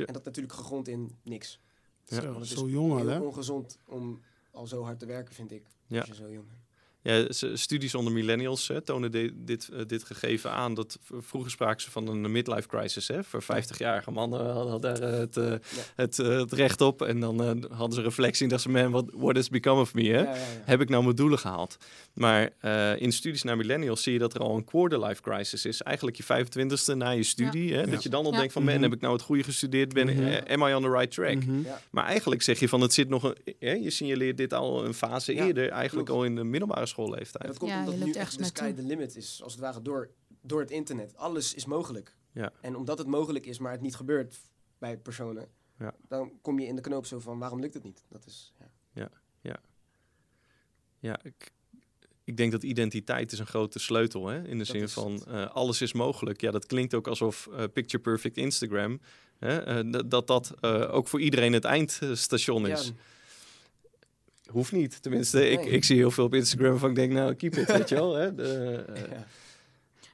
[0.07, 1.61] En dat natuurlijk gegrond in niks.
[2.05, 2.21] Ja.
[2.21, 3.19] Zo, het is zo jong al, heel hè?
[3.19, 4.21] ongezond om
[4.57, 5.67] al zo hard te werken, vind ik.
[5.87, 5.99] Ja.
[5.99, 6.66] Als je zo jong bent.
[7.07, 10.75] Ja, studies onder millennials hè, tonen de- dit, eh, dit gegeven aan.
[10.75, 13.09] Dat vroeger spraken ze van een midlife crisis.
[13.09, 13.25] Hè?
[13.25, 15.53] Voor 50-jarige mannen hadden daar eh, het, eh,
[15.97, 17.03] het, eh, het recht op.
[17.03, 19.95] En dan eh, hadden ze reflectie en dachten ze, man, what, what has become of
[19.95, 20.03] me?
[20.03, 20.19] Hè?
[20.19, 20.43] Ja, ja, ja.
[20.65, 21.77] Heb ik nou mijn doelen gehaald?
[22.15, 25.83] Maar eh, in studies naar millennials zie je dat er al een quarter-life crisis is.
[25.83, 27.75] Eigenlijk je 25ste na je studie.
[27.75, 27.81] Hè?
[27.81, 27.87] Ja.
[27.87, 28.39] Dat je dan al Ja.
[28.39, 28.83] denkt van, man, Mhm.
[28.83, 29.93] heb ik nou het goede gestudeerd?
[29.93, 30.41] Ben, Mhm.
[30.49, 31.35] am I on the right track?
[31.45, 31.61] Mhm.
[31.65, 31.81] Ja.
[31.91, 33.37] Maar eigenlijk zeg je van, het zit nog een...
[33.59, 33.73] Hè?
[33.73, 35.69] Je signaleert dit al een fase Ja, eerder.
[35.69, 36.21] Eigenlijk klopt.
[36.21, 37.47] al in de middelbare En schoolleeftijd.
[37.47, 39.83] dat komt Ja, je omdat nu echt de sky the limit is, als het ware,
[39.83, 41.17] door, door het internet.
[41.17, 42.17] Alles is mogelijk.
[42.33, 42.53] Ja.
[42.61, 44.37] En omdat het mogelijk is, maar het niet gebeurt
[44.79, 45.95] bij personen, Ja.
[46.09, 48.05] dan kom je in de knoop zo van, waarom lukt het niet?
[48.09, 48.71] Dat is, ja.
[51.01, 51.53] Ja, ik,
[52.25, 54.27] ik denk dat identiteit is een grote sleutel.
[54.27, 54.37] Hè?
[54.37, 56.41] In de Dat zin van eh, alles is mogelijk.
[56.41, 59.01] Ja, dat klinkt ook alsof eh, picture perfect Instagram.
[59.39, 59.59] Hè?
[59.59, 62.87] eh, dat dat, dat eh, ook voor iedereen het eindstation is.
[62.87, 62.93] Ja,
[64.47, 65.03] Hoeft niet.
[65.03, 65.71] Tenminste, ik, Nee.
[65.71, 68.15] ik zie heel veel op Instagram waarvan ik denk, nou, keep it, weet je wel.
[68.15, 68.35] Hè?
[68.35, 69.27] De, eh, ja.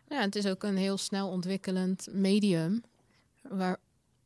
[0.08, 2.82] Ja, het is ook een heel snel ontwikkelend medium.
[3.42, 3.78] Waar,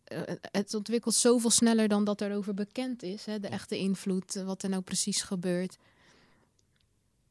[0.05, 3.25] eh, het ontwikkelt zoveel sneller dan dat erover bekend is.
[3.25, 3.41] Hè?
[3.41, 5.77] De echte invloed, eh, wat er nou precies gebeurt.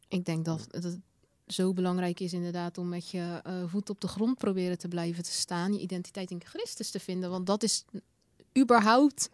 [0.07, 0.99] Ik denk dat, dat het
[1.47, 5.23] zo belangrijk is inderdaad om met je eh, voet op de grond proberen te blijven
[5.23, 5.73] te staan.
[5.73, 7.29] Je identiteit in Christus te vinden.
[7.29, 7.85] Want dat is
[8.57, 9.29] überhaupt,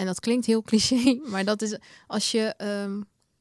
[0.00, 3.00] en dat klinkt heel cliché, maar dat is als je ehm,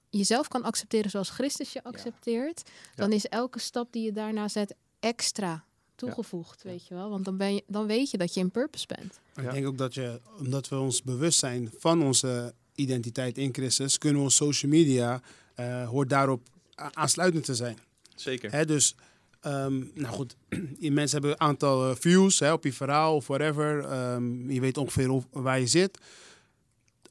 [0.09, 4.75] jezelf kan accepteren zoals Christus je accepteert, dan is elke stap die je daarna zet
[4.99, 5.63] extra
[5.95, 7.09] toegevoegd, weet je wel.
[7.09, 9.19] Want dan, ben je, dan weet je dat je in purpose bent.
[9.35, 9.41] Ja.
[9.41, 13.97] Ik denk ook dat je, omdat we ons bewust zijn van onze identiteit in Christus,
[13.97, 15.21] kunnen we ons social media,
[15.55, 16.41] eh, hoort daarop
[16.75, 17.77] aansluitend te zijn.
[18.15, 18.51] zeker.
[18.51, 18.95] Hè, dus,
[19.41, 20.35] ehm, nou goed,
[20.79, 23.83] mensen hebben een aantal eh, views hè, op je verhaal of whatever.
[23.83, 25.97] Ehm, je weet ongeveer waar je zit.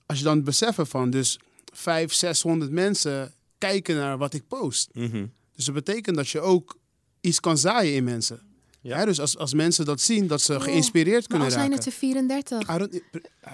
[0.08, 1.38] Als je dan beseffen van, dus
[1.72, 4.88] 500, 600 mensen kijken naar wat ik post.
[4.92, 5.26] Mhm.
[5.56, 6.78] Dus dat betekent dat je ook
[7.20, 8.40] iets kan zaaien in mensen.
[8.80, 9.04] Ja.
[9.04, 11.76] Dus als, als mensen dat zien, dat ze Oh, geïnspireerd Maar kunnen al zijn raken.
[11.78, 12.74] het er 34.
[12.74, 13.02] I don't-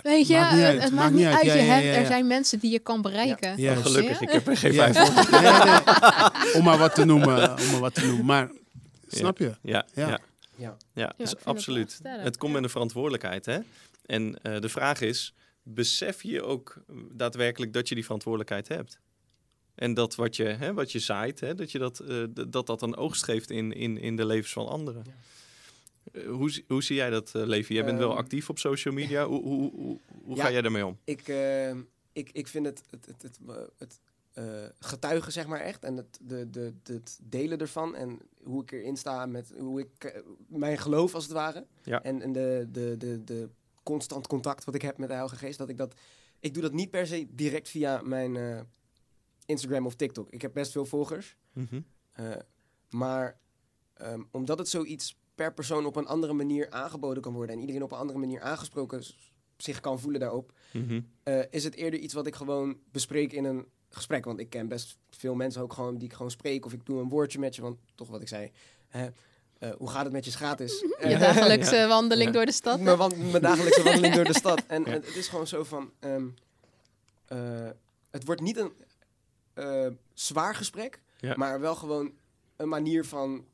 [0.03, 1.45] Weet je, Maakt niet uit, het maakt niet uit.
[1.45, 3.59] Ja, je ja, hebt, ja, Er zijn mensen die je kan bereiken.
[3.61, 4.27] Ja, Oh, gelukkig, Ja?
[4.27, 4.93] ik heb er geen Ja.
[4.93, 5.31] vijf voor.
[5.41, 6.55] Nee, nee.
[6.55, 7.59] Om maar wat te noemen.
[7.59, 8.25] Om maar wat te noemen.
[8.25, 8.51] Maar
[9.09, 9.55] snap je?
[9.63, 10.07] Ja, ja.
[10.07, 10.09] Ja.
[10.09, 10.19] ja.
[10.57, 10.77] Ja.
[10.95, 11.99] ja, ik dus vind het wel absoluut.
[12.03, 13.47] Het komt met een verantwoordelijkheid.
[13.47, 13.59] Hè?
[14.07, 16.75] En eh, de vraag is, besef je ook
[17.13, 18.99] daadwerkelijk dat je die verantwoordelijkheid hebt?
[19.75, 22.83] En dat wat je, hè, wat je zaait, hè, dat, je dat, eh, dat dat
[22.83, 25.05] een oogst geeft in, in, in de levens van anderen.
[26.13, 27.75] Eh, hoe, zie- hoe zie jij dat, eh Levi?
[27.75, 29.27] Jij bent wel Ehm, actief op social media.
[29.27, 30.43] Hoe, hoe, hoe, hoe Ja.
[30.45, 30.99] ga jij daarmee om?
[31.05, 31.71] Ik, eh,
[32.13, 33.39] ik, ik vind het, het, het, het,
[33.79, 34.01] het
[34.79, 35.85] getuigen, zeg maar echt.
[35.85, 37.95] En het, de, de, het delen ervan.
[37.95, 41.67] En hoe ik erin sta met hoe ik mijn geloof, als het ware.
[41.83, 42.03] Ja.
[42.03, 43.49] En, en de, de, de, de
[43.85, 45.59] constant contact wat ik heb met de Heilige Geest.
[45.59, 45.95] Dat ik dat.
[46.41, 48.61] Ik doe dat niet per se direct via mijn eh,
[49.47, 50.31] Instagram of TikTok.
[50.31, 51.37] Ik heb best veel volgers.
[51.53, 51.81] Mhm.
[52.13, 52.31] Eh,
[52.91, 53.39] maar
[53.95, 57.83] ehm, omdat het zoiets per persoon op een andere manier aangeboden kan worden en iedereen
[57.83, 59.03] op een andere manier aangesproken
[59.57, 61.01] zich kan voelen daarop, Mhm.
[61.23, 64.25] eh, is het eerder iets wat ik gewoon bespreek in een gesprek.
[64.25, 67.01] Want ik ken best veel mensen ook gewoon die ik gewoon spreek of ik doe
[67.01, 68.51] een woordje met je, want toch wat ik zei.
[68.89, 69.09] Hè,
[69.71, 70.73] eh, hoe gaat het met je gratis?
[70.81, 72.35] Je Eh, dagelijkse wandeling Ja.
[72.35, 72.81] door de stad.
[72.81, 74.63] mijn, wan- mijn dagelijkse wandeling door de stad.
[74.67, 74.91] En Ja.
[74.91, 75.93] het, is gewoon zo van...
[76.01, 76.27] ehm,
[77.27, 77.69] eh,
[78.11, 78.73] het wordt niet een
[79.55, 81.35] eh, zwaar gesprek, Ja.
[81.37, 82.13] maar wel gewoon
[82.57, 83.45] een manier van...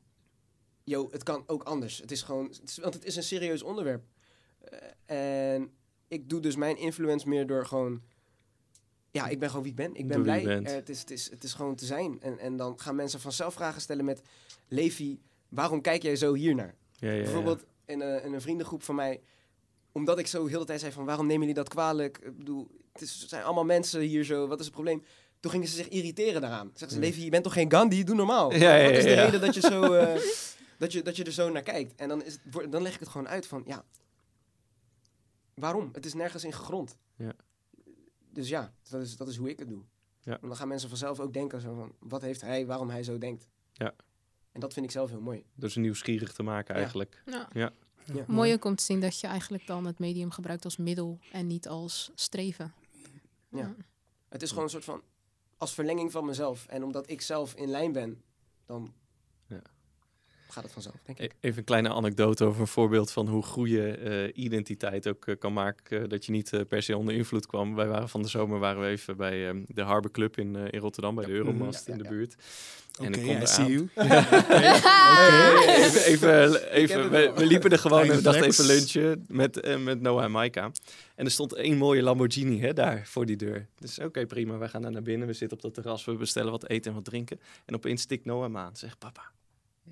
[0.84, 1.98] Yo, het kan ook anders.
[1.98, 2.44] Het is gewoon...
[2.46, 4.02] het is- want het is een serieus onderwerp.
[5.06, 5.70] Eh, en
[6.08, 8.02] ik doe dus mijn influence meer door gewoon...
[9.10, 9.94] Ja, ik ben gewoon wie ik ben.
[9.94, 10.42] Ik ben Doe blij.
[10.42, 12.20] het, is, het, is, het is gewoon te zijn.
[12.22, 14.22] En, en dan gaan mensen vanzelf vragen stellen met...
[14.68, 15.20] Levi,
[15.50, 16.74] waarom kijk jij zo hiernaar?
[16.92, 17.22] Ja, ja, ja.
[17.22, 19.20] Bijvoorbeeld in, een- in een vriendengroep van mij,
[19.92, 22.18] omdat ik zo heel de tijd zei van waarom nemen jullie dat kwalijk?
[22.18, 25.02] Ik bedoel, het, is, het zijn allemaal mensen hier zo, wat is het probleem?
[25.40, 26.70] Toen gingen ze zich irriteren daaraan.
[26.74, 26.98] Zeggen ze.
[26.98, 28.04] Levi, je bent toch geen Gandhi?
[28.04, 28.52] Doe normaal.
[28.54, 30.20] Ja, wat is de reden dat je, zo, eh,
[30.78, 31.94] dat, je, dat je er zo naar kijkt?
[31.94, 33.84] En dan, is het, dan leg ik het gewoon uit van, ja,
[35.54, 35.88] waarom?
[35.92, 36.96] Het is nergens in gegrond.
[37.16, 37.32] Ja.
[38.32, 39.82] Dus ja, dat is, dat is hoe ik het doe.
[40.20, 40.32] Ja.
[40.40, 43.18] En dan gaan mensen vanzelf ook denken zo van, wat heeft hij, waarom hij zo
[43.18, 43.48] denkt?
[43.72, 43.94] Ja.
[44.52, 45.44] En dat vind ik zelf heel mooi.
[45.54, 47.22] Dus nieuwsgierig te maken eigenlijk.
[47.26, 47.48] Ja.
[47.52, 47.72] Ja.
[48.14, 48.24] Ja.
[48.26, 51.46] Mooi ook om te zien dat je eigenlijk dan het medium gebruikt als middel en
[51.46, 52.74] niet als streven.
[53.48, 53.74] Ja.
[54.28, 55.02] Het is gewoon een soort van
[55.56, 56.66] als verlenging van mezelf.
[56.66, 58.22] En omdat ik zelf in lijn ben,
[58.66, 58.92] dan.
[60.52, 61.32] Gaat het vanzelf, denk E- ik.
[61.40, 65.52] Even een kleine anekdote over een voorbeeld van hoe goede eh, identiteit ook eh, kan
[65.52, 66.02] maken.
[66.02, 67.74] eh, dat je niet per se onder invloed kwam.
[67.74, 70.62] Wij waren van de zomer waren we even bij ehm, de Harbor Club in, eh,
[70.70, 72.34] in Rotterdam, bij de Euromast Ja, in de buurt.
[72.98, 73.88] Oké, en ik I kom see you.
[76.12, 80.30] even, even, we, liepen er gewoon en we dachten even lunchen met, met Noah en
[80.30, 80.70] Maika.
[81.14, 83.66] En er stond één mooie Lamborghini hè, daar voor die deur.
[83.78, 85.26] Dus oké, prima, we gaan daar naar binnen.
[85.26, 87.40] We zitten op dat terras, we bestellen wat eten en wat drinken.
[87.64, 88.76] En opeens stikt Noah me aan.
[88.76, 89.22] Zegt papa.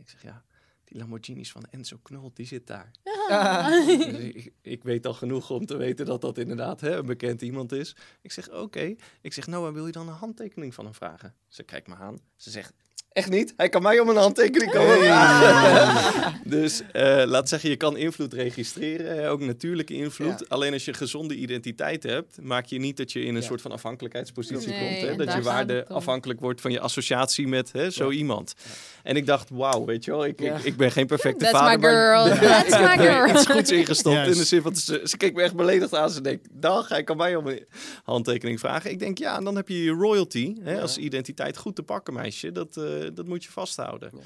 [0.01, 0.43] Ik zeg ja,
[0.89, 2.91] die Lamborghinis van Enzo Knol, die zit daar.
[3.29, 7.43] Dus ik, ik weet al genoeg om te weten dat dat inderdaad hè, een bekend
[7.43, 7.97] iemand is.
[8.21, 8.95] Ik zeg, oké.
[9.21, 11.35] Ik zeg, Noah, wil je dan een handtekening van hem vragen?
[11.49, 12.19] Ze kijkt me aan.
[12.37, 12.75] Ze zegt,
[13.19, 13.55] echt niet?
[13.57, 14.99] Hij kan mij om een handtekening komen
[16.45, 19.29] dus eh, laat zeggen, je kan invloed registreren.
[19.31, 20.39] Ook natuurlijke invloed.
[20.41, 20.45] Ja.
[20.49, 23.47] Alleen als je gezonde identiteit hebt, maak je niet dat je in een Ja.
[23.47, 25.11] soort van afhankelijkheidspositie Nee, komt.
[25.11, 25.25] Hè?
[25.25, 28.55] Dat je waarde afhankelijk wordt van je associatie met hè, zo iemand.
[29.03, 31.79] En ik dacht, wauw, weet je wel, ik, ik, ik ben geen perfecte That's vader.
[31.79, 32.27] my girl.
[32.29, 33.29] maar- That's my girl.
[33.29, 34.17] iets goeds ingestopt.
[34.27, 36.11] In de zin van, ze, ze keek me echt beledigd aan.
[36.11, 37.65] Ze denkt, dag, hij kan mij om een
[38.05, 38.91] handtekening vragen.
[38.91, 42.15] Ik denk, ja, en dan heb je je royalty hè, als identiteit goed te pakken,
[42.15, 42.53] meisje.
[42.53, 44.11] Dat, eh, dat moet je vasthouden.
[44.15, 44.23] Ja.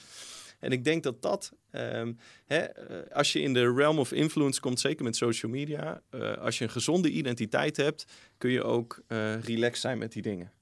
[0.60, 2.12] En ik denk dat dat, ehm,
[2.46, 6.36] hè, eh, als je in de realm of influence komt, zeker met social media, eh,
[6.36, 8.04] als je een gezonde identiteit hebt,
[8.38, 10.52] kun je ook eh relaxed zijn met die dingen.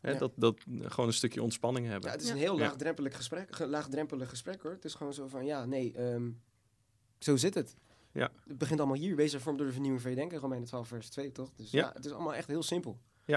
[0.00, 0.18] Hè, Ja.
[0.18, 2.06] dat, dat gewoon een stukje ontspanning hebben.
[2.08, 2.34] Ja, het is Ja.
[2.34, 2.60] een heel Ja.
[2.64, 4.72] laagdrempelig gesprek, ge- laagdrempelig gesprek hoor.
[4.72, 6.30] Het is gewoon zo van, ja, nee, ehm,
[7.18, 7.76] zo zit het.
[8.12, 8.30] Ja.
[8.48, 9.16] Het begint allemaal hier.
[9.16, 10.38] Wees vorm door de vernieuwing van je denken.
[10.38, 11.52] Romeinen 12 vers 2, toch?
[11.56, 11.80] Dus ja.
[11.80, 11.92] Ja.
[11.94, 12.98] het is allemaal echt heel simpel.
[13.24, 13.36] Ik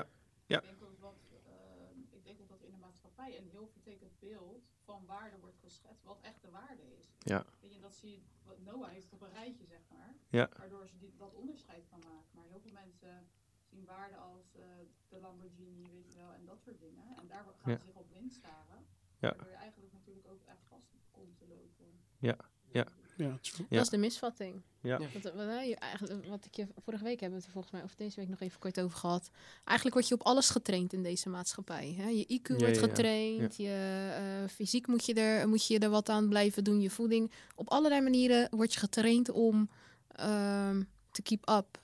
[0.50, 1.14] denk ook, wat,
[1.46, 4.64] ehm, ik denk ook dat er in de maatschappij een heel vertekend beeld
[4.96, 7.08] van waarde wordt geschetst, wat echt de waarde is.
[7.20, 7.46] Ja.
[7.62, 10.14] Weet je, dat zie je, wat Noah heeft op een rijtje, zeg maar.
[10.30, 10.50] Ja.
[10.58, 12.30] Waardoor ze die, dat onderscheid kan maken.
[12.36, 13.28] Maar heel veel mensen
[13.70, 14.64] zien waarde als eh,
[15.10, 17.18] de Lamborghini, weet je wel, en dat soort dingen.
[17.18, 17.78] En daar gaan Ja.
[17.78, 18.86] ze zich op blind staren.
[19.20, 19.30] Ja.
[19.30, 22.00] Waardoor je eigenlijk natuurlijk ook echt vast komt te lopen.
[22.20, 22.38] Ja,
[22.72, 22.86] ja.
[23.16, 23.66] Ja, true.
[23.70, 23.76] Ja.
[23.76, 24.62] Dat is de misvatting.
[24.82, 25.00] Ja.
[25.00, 25.08] Ja.
[25.14, 27.96] Wat, wat, je eigenlijk, wat ik je vorige week hebben we het volgens mij, of
[27.96, 29.30] deze week nog even kort over gehad.
[29.64, 31.96] Eigenlijk word je op alles getraind in deze maatschappij.
[31.98, 32.08] Hè?
[32.08, 32.88] Je IQ Ja, wordt ja, ja.
[32.88, 36.90] getraind, je eh, fysiek moet je, er, moet je er wat aan blijven doen, je
[36.90, 37.32] voeding.
[37.56, 39.70] Op allerlei manieren word je getraind om
[40.08, 41.80] ehm, te keep up.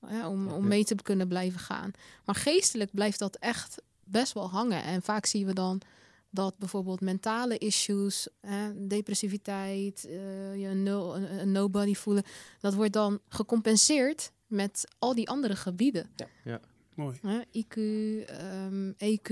[0.00, 0.58] Om, Ja, om ja.
[0.58, 1.90] mee te kunnen blijven gaan.
[2.24, 4.82] Maar geestelijk blijft dat echt best wel hangen.
[4.82, 5.80] En vaak zien we dan
[6.32, 12.22] dat bijvoorbeeld mentale issues, hè, depressiviteit, eh, je no, een, nobody voelen,
[12.60, 16.10] dat wordt dan gecompenseerd met al die andere gebieden.
[16.94, 17.18] Mooi.
[17.22, 17.40] Hè?
[17.52, 17.76] IQ,
[18.28, 19.28] ehm, EQ,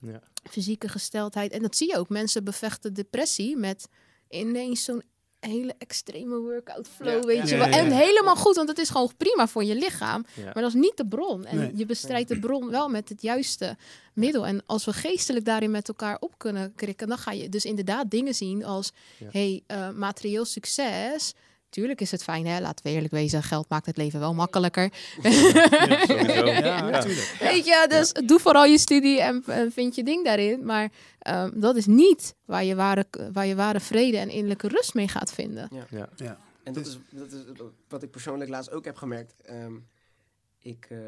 [0.00, 0.22] Ja.
[0.50, 1.52] fysieke gesteldheid.
[1.52, 2.08] En dat zie je ook.
[2.08, 3.88] Mensen bevechten depressie met
[4.28, 5.02] ineens zo'n
[5.40, 7.42] hele extreme workout flow, Ja, weet ja.
[7.44, 7.68] je Ja, wel.
[7.68, 10.24] ja, En helemaal goed, want het is gewoon prima voor je lichaam.
[10.34, 10.44] Ja.
[10.44, 11.44] Maar dat is niet de bron.
[11.44, 11.70] En Nee.
[11.74, 13.76] je bestrijdt de bron wel met het juiste
[14.12, 14.46] middel.
[14.46, 18.10] En als we geestelijk daarin met elkaar op kunnen krikken, dan ga je dus inderdaad
[18.10, 19.26] dingen zien als, Ja.
[19.30, 21.34] hey, eh, materieel succes.
[21.70, 22.60] Tuurlijk is het fijn, hè?
[22.60, 23.42] Laten we eerlijk wezen.
[23.42, 24.92] Geld maakt het leven wel makkelijker.
[25.22, 25.30] Ja.
[26.58, 27.04] Ja.
[27.38, 30.64] Weet je, dus doe vooral je studie en, en vind je ding daarin.
[30.64, 34.94] Maar ehm, dat is niet waar je, ware, waar je ware vrede en innerlijke rust
[34.94, 35.68] mee gaat vinden.
[35.90, 36.08] Ja.
[36.16, 36.38] Ja.
[36.62, 37.40] En dat is, dat is
[37.88, 39.40] wat ik persoonlijk laatst ook heb gemerkt.
[39.42, 39.74] Ehm,
[40.58, 40.98] ik, eh,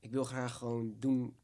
[0.00, 1.36] ik wil graag gewoon doen.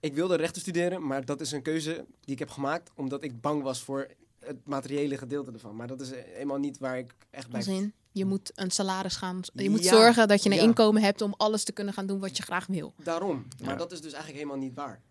[0.00, 3.40] Ik wilde rechten studeren, maar dat is een keuze die ik heb gemaakt omdat ik
[3.40, 4.06] bang was voor
[4.44, 5.76] het materiële gedeelte ervan.
[5.76, 7.64] Maar dat is eenmaal niet waar ik echt bij.
[7.64, 9.40] In, je moet een salaris gaan.
[9.54, 10.62] Je moet Ja, zorgen dat je een ja.
[10.62, 12.92] inkomen hebt om alles te kunnen gaan doen wat je graag wil.
[12.96, 13.46] Daarom.
[13.60, 13.76] Maar Ja.
[13.76, 15.02] dat is dus eigenlijk helemaal niet waar.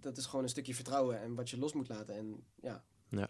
[0.00, 2.16] Dat is gewoon een stukje vertrouwen en wat je los moet laten.
[2.16, 2.82] En ja.
[3.16, 3.28] Ja.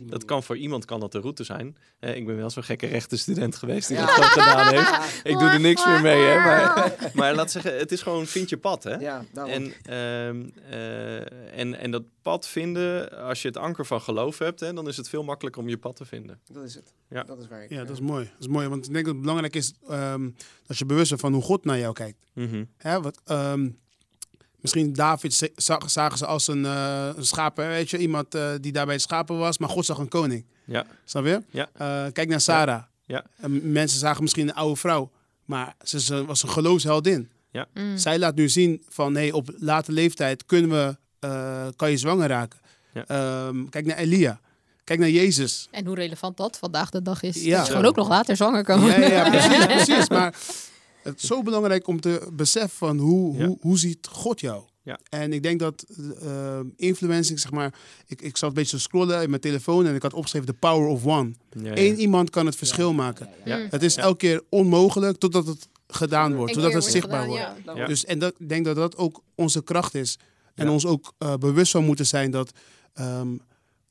[0.00, 1.76] Dat kan voor iemand kan dat de route zijn.
[1.98, 4.06] Hè, ik ben wel zo'n gekke rechtenstudent geweest die Ja.
[4.06, 5.20] dat gedaan heeft.
[5.24, 6.34] Ik doe er niks meer mee, hè.
[6.34, 8.94] Maar, maar laat zeggen, het is gewoon vind je pad, hè.
[8.94, 9.24] ja.
[9.34, 14.60] En, ehm, eh, en, en dat pad vinden, als je het anker van geloof hebt,
[14.60, 16.40] hè, dan is het veel makkelijker om je pad te vinden.
[16.52, 16.94] dat is het.
[17.08, 17.22] Ja.
[17.22, 17.70] Dat is waar ik...
[17.70, 18.24] Ja, eh, dat is mooi.
[18.24, 20.30] Dat is mooi, want ik denk dat het belangrijk is ehm,
[20.66, 22.18] dat je bewust bent van hoe God naar jou kijkt.
[22.32, 22.64] Mhm.
[22.76, 23.68] Hè, wat, ehm,
[24.72, 28.72] misschien David za- zag, zagen ze als een, een schapen, weet je, iemand eh, die
[28.72, 30.44] daar bij het schapen was, maar God zag een koning.
[30.64, 30.84] Ja.
[31.04, 31.42] Snap je?
[31.50, 31.68] Ja.
[31.72, 32.82] Eh, kijk naar Sarah.
[33.04, 33.24] Ja.
[33.36, 35.10] En mensen zagen misschien een oude vrouw,
[35.44, 37.30] maar ze, ze was een geloofsheldin.
[37.74, 37.96] Mm.
[37.98, 42.28] Zij laat nu zien van, hey, op late leeftijd kunnen we, eh, kan je zwanger
[42.28, 42.58] raken.
[42.92, 43.04] Ja.
[43.06, 44.40] Ehm, kijk naar Elia.
[44.84, 45.68] Kijk naar Jezus.
[45.70, 47.42] En hoe relevant dat vandaag de dag is.
[47.44, 47.56] Ja.
[47.56, 49.00] Dat je gewoon ook nog later zwanger kan Ja, worden.
[49.10, 50.08] ja, ja, precies, precies.
[50.08, 50.34] Maar
[51.06, 53.46] het is zo belangrijk om te beseffen van hoe, Ja.
[53.46, 54.64] hoe, hoe ziet God jou?
[54.82, 54.98] Ja.
[55.08, 55.84] En ik denk dat
[56.22, 57.74] eh influencing, zeg maar,
[58.06, 60.52] ik, ik zat een beetje te scrollen in mijn telefoon en ik had opgeschreven The
[60.54, 61.32] Power of One.
[61.50, 61.72] Ja, ja.
[61.76, 63.28] Eén iemand kan het verschil maken.
[63.44, 63.66] Ja.
[63.70, 64.02] Het is Ja.
[64.02, 67.64] elke keer onmogelijk totdat het gedaan wordt, totdat het zichtbaar gedaan, wordt.
[67.64, 67.74] ja.
[67.74, 67.86] Ja.
[67.86, 70.18] Dus, en dat, ik denk dat dat ook onze kracht is.
[70.54, 70.72] En Ja.
[70.72, 72.50] ons ook eh, bewust van moeten zijn dat
[72.94, 73.36] ehm,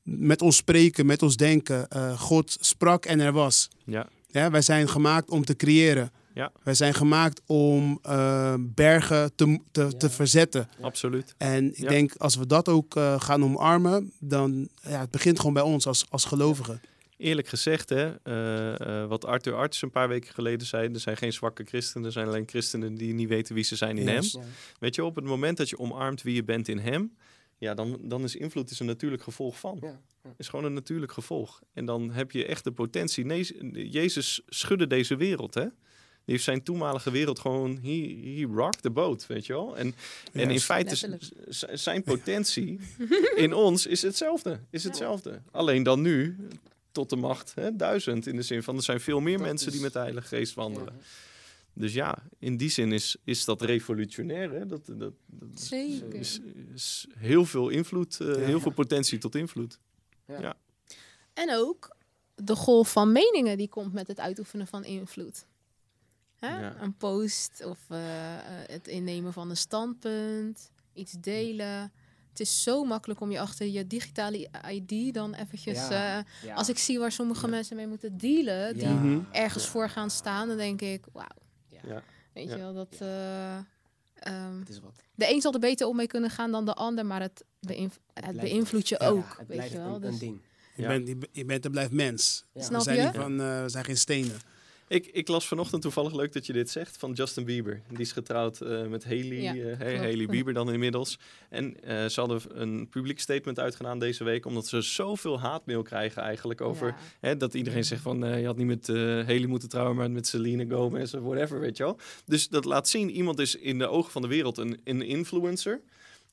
[0.03, 3.67] met ons spreken, met ons denken, eh, God sprak en er was.
[3.85, 4.07] Ja.
[4.27, 6.11] Ja, wij zijn gemaakt om te creëren.
[6.35, 6.51] Ja.
[6.63, 10.11] Wij zijn gemaakt om eh, bergen te, te, te Ja.
[10.11, 10.69] verzetten.
[10.81, 11.35] absoluut.
[11.37, 11.89] En ik Ja.
[11.89, 15.87] denk als we dat ook eh, gaan omarmen, dan ja, het begint gewoon bij ons
[15.87, 16.81] als, als gelovigen.
[17.17, 21.17] Eerlijk gezegd, hè, eh, eh, wat Arthur Arts een paar weken geleden zei, er zijn
[21.17, 24.33] geen zwakke christenen, er zijn alleen christenen die niet weten wie ze zijn in Yes.
[24.33, 24.41] hem.
[24.41, 24.47] Ja.
[24.79, 27.15] Weet je, op het moment dat je omarmt wie je bent in hem,
[27.57, 29.77] ja, dan, dan is invloed is een natuurlijk gevolg van.
[29.81, 30.33] Ja, ja.
[30.37, 31.61] is gewoon een natuurlijk gevolg.
[31.73, 33.25] En dan heb je echt de potentie.
[33.25, 35.65] Nee, Jezus schudde deze wereld, hè?
[36.25, 39.77] Die heeft zijn toenmalige wereld gewoon, he, he rocked the boat, weet je wel?
[39.77, 39.95] En,
[40.33, 41.19] en in feite,
[41.73, 42.79] zijn potentie
[43.35, 44.59] in ons is hetzelfde.
[44.69, 45.41] Is hetzelfde.
[45.51, 46.37] Alleen dan nu
[46.91, 48.27] tot de macht hè, duizend.
[48.27, 50.53] In de zin van, er zijn veel meer Dat mensen die met de Heilige Geest
[50.53, 50.93] wandelen.
[50.97, 51.03] Ja.
[51.73, 54.51] Dus ja, in die zin is, is dat revolutionair.
[54.51, 54.65] Hè?
[54.65, 56.13] Dat, dat, dat Zeker.
[56.13, 56.39] is,
[56.73, 58.37] is heel veel invloed, eh, Ja.
[58.37, 59.79] heel veel potentie tot invloed.
[61.33, 61.95] En ook
[62.35, 65.45] de golf van meningen die komt met het uitoefenen van invloed.
[66.45, 66.59] Hè?
[66.61, 66.75] Ja.
[66.81, 71.91] Een post of eh, eh, het innemen van een standpunt, iets delen.
[72.29, 75.87] Het is zo makkelijk om je achter je digitale ID dan eventjes...
[75.87, 76.17] Ja.
[76.17, 76.53] eh, Ja.
[76.55, 78.93] als ik zie waar sommige mensen mee moeten dealen, die Ja.
[78.93, 79.19] Mhm.
[79.31, 81.27] ergens voor gaan staan, dan denk ik, wauw.
[81.67, 82.03] Ja.
[82.33, 82.55] Weet Ja.
[82.55, 82.95] je wel, dat...
[82.99, 83.55] eh,
[84.15, 84.93] ehm, Het is wat.
[85.15, 87.95] de een zal er beter om mee kunnen gaan dan de ander, maar het, beïnv-
[88.13, 89.27] het beïnvloedt je Ja, ook.
[89.29, 89.95] het weet blijft je wel.
[89.95, 90.41] een, Dus, een ding.
[90.75, 90.87] Je, Ja.
[90.87, 92.45] bent, je, bent en blijft mens.
[92.53, 92.59] Ja.
[92.59, 93.03] We Snap zijn, je?
[93.03, 94.39] niet van, eh, we zijn geen stenen.
[94.87, 97.81] Ik, ik las vanochtend toevallig leuk dat je dit zegt van Justin Bieber.
[97.89, 99.97] Die is getrouwd eh, met Haley, Ja, eh.
[99.97, 101.19] Haley Bieber dan inmiddels.
[101.49, 106.21] En eh, ze hadden een publiek statement uitgedaan deze week, omdat ze zoveel haatmail krijgen
[106.21, 106.95] eigenlijk over ja.
[107.19, 108.87] hè, dat iedereen zegt van je had niet met
[109.27, 111.97] Haley moeten trouwen, maar met Selena Gomez of whatever, weet je wel.
[112.25, 115.81] Dus dat laat zien, iemand is in de ogen van de wereld een, een influencer.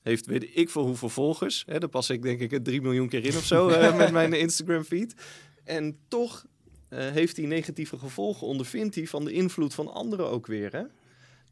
[0.02, 1.64] Heeft weet ik veel hoeveel volgers.
[1.66, 4.84] Hè, daar pas ik denk ik 3 miljoen keer in of zo met mijn Instagram
[4.84, 5.14] feed.
[5.64, 6.44] En toch
[6.94, 10.72] heeft hij negatieve gevolgen, ondervindt hij van de invloed van anderen ook weer.
[10.72, 10.83] Hè?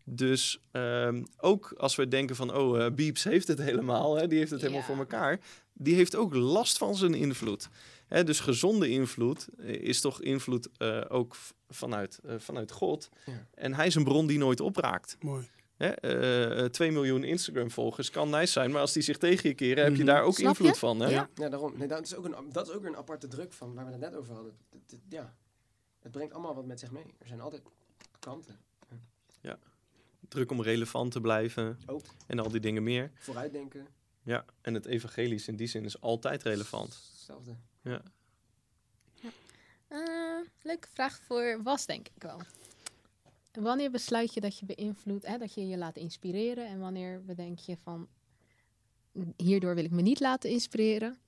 [0.04, 4.38] Dus ehm, ook als we denken van, oh, eh Beeps heeft het helemaal, hè, die
[4.38, 4.86] heeft het helemaal Ja.
[4.86, 5.40] voor elkaar.
[5.72, 7.68] Die heeft ook last van zijn invloed.
[8.06, 11.36] Hè, dus gezonde invloed eh, is toch invloed eh, ook
[11.68, 13.08] vanuit, eh, vanuit God.
[13.26, 13.46] Ja.
[13.54, 15.16] En hij is een bron die nooit opraakt.
[15.20, 15.48] Mooi.
[15.80, 19.54] Hè, eh, eh, 2 miljoen Instagram-volgers kan nice zijn, maar als die zich tegen je
[19.54, 20.06] keren, heb je Mhm.
[20.06, 20.78] daar ook Snap invloed je?
[20.78, 21.00] van.
[21.00, 21.08] Hè?
[21.08, 21.28] Ja.
[21.34, 21.78] Ja, daarom.
[21.78, 24.00] Nee, dat, is ook een, dat is ook een aparte druk van waar we het
[24.00, 24.56] net over hadden.
[25.08, 25.34] Ja,
[26.00, 27.14] het brengt allemaal wat met zich mee.
[27.18, 27.62] Er zijn altijd
[28.18, 28.58] kanten.
[30.28, 33.10] Druk om relevant te blijven Ook en al die dingen meer.
[33.14, 33.86] vooruitdenken,
[34.22, 37.00] Ja, en het evangelisch in die zin is altijd relevant.
[37.12, 37.56] hetzelfde.
[39.88, 39.98] Eh,
[40.62, 42.40] leuke vraag voor was, denk ik wel.
[43.52, 46.66] Wanneer besluit je dat je beïnvloedt, hè, dat je je laat inspireren?
[46.66, 48.08] En wanneer bedenk je van,
[49.36, 51.18] hierdoor wil ik me niet laten inspireren?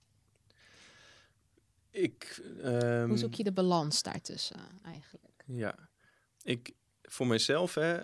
[1.91, 5.45] Ik, ehm, Hoe zoek je de balans daartussen eh, eigenlijk?
[5.47, 5.89] Ja,
[6.43, 8.01] ik voor mezelf, hè,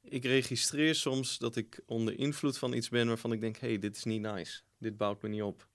[0.00, 3.78] ik registreer soms dat ik onder invloed van iets ben waarvan ik denk, hé, hey,
[3.78, 4.60] dit is niet nice.
[4.78, 5.68] Dit bouwt me niet op.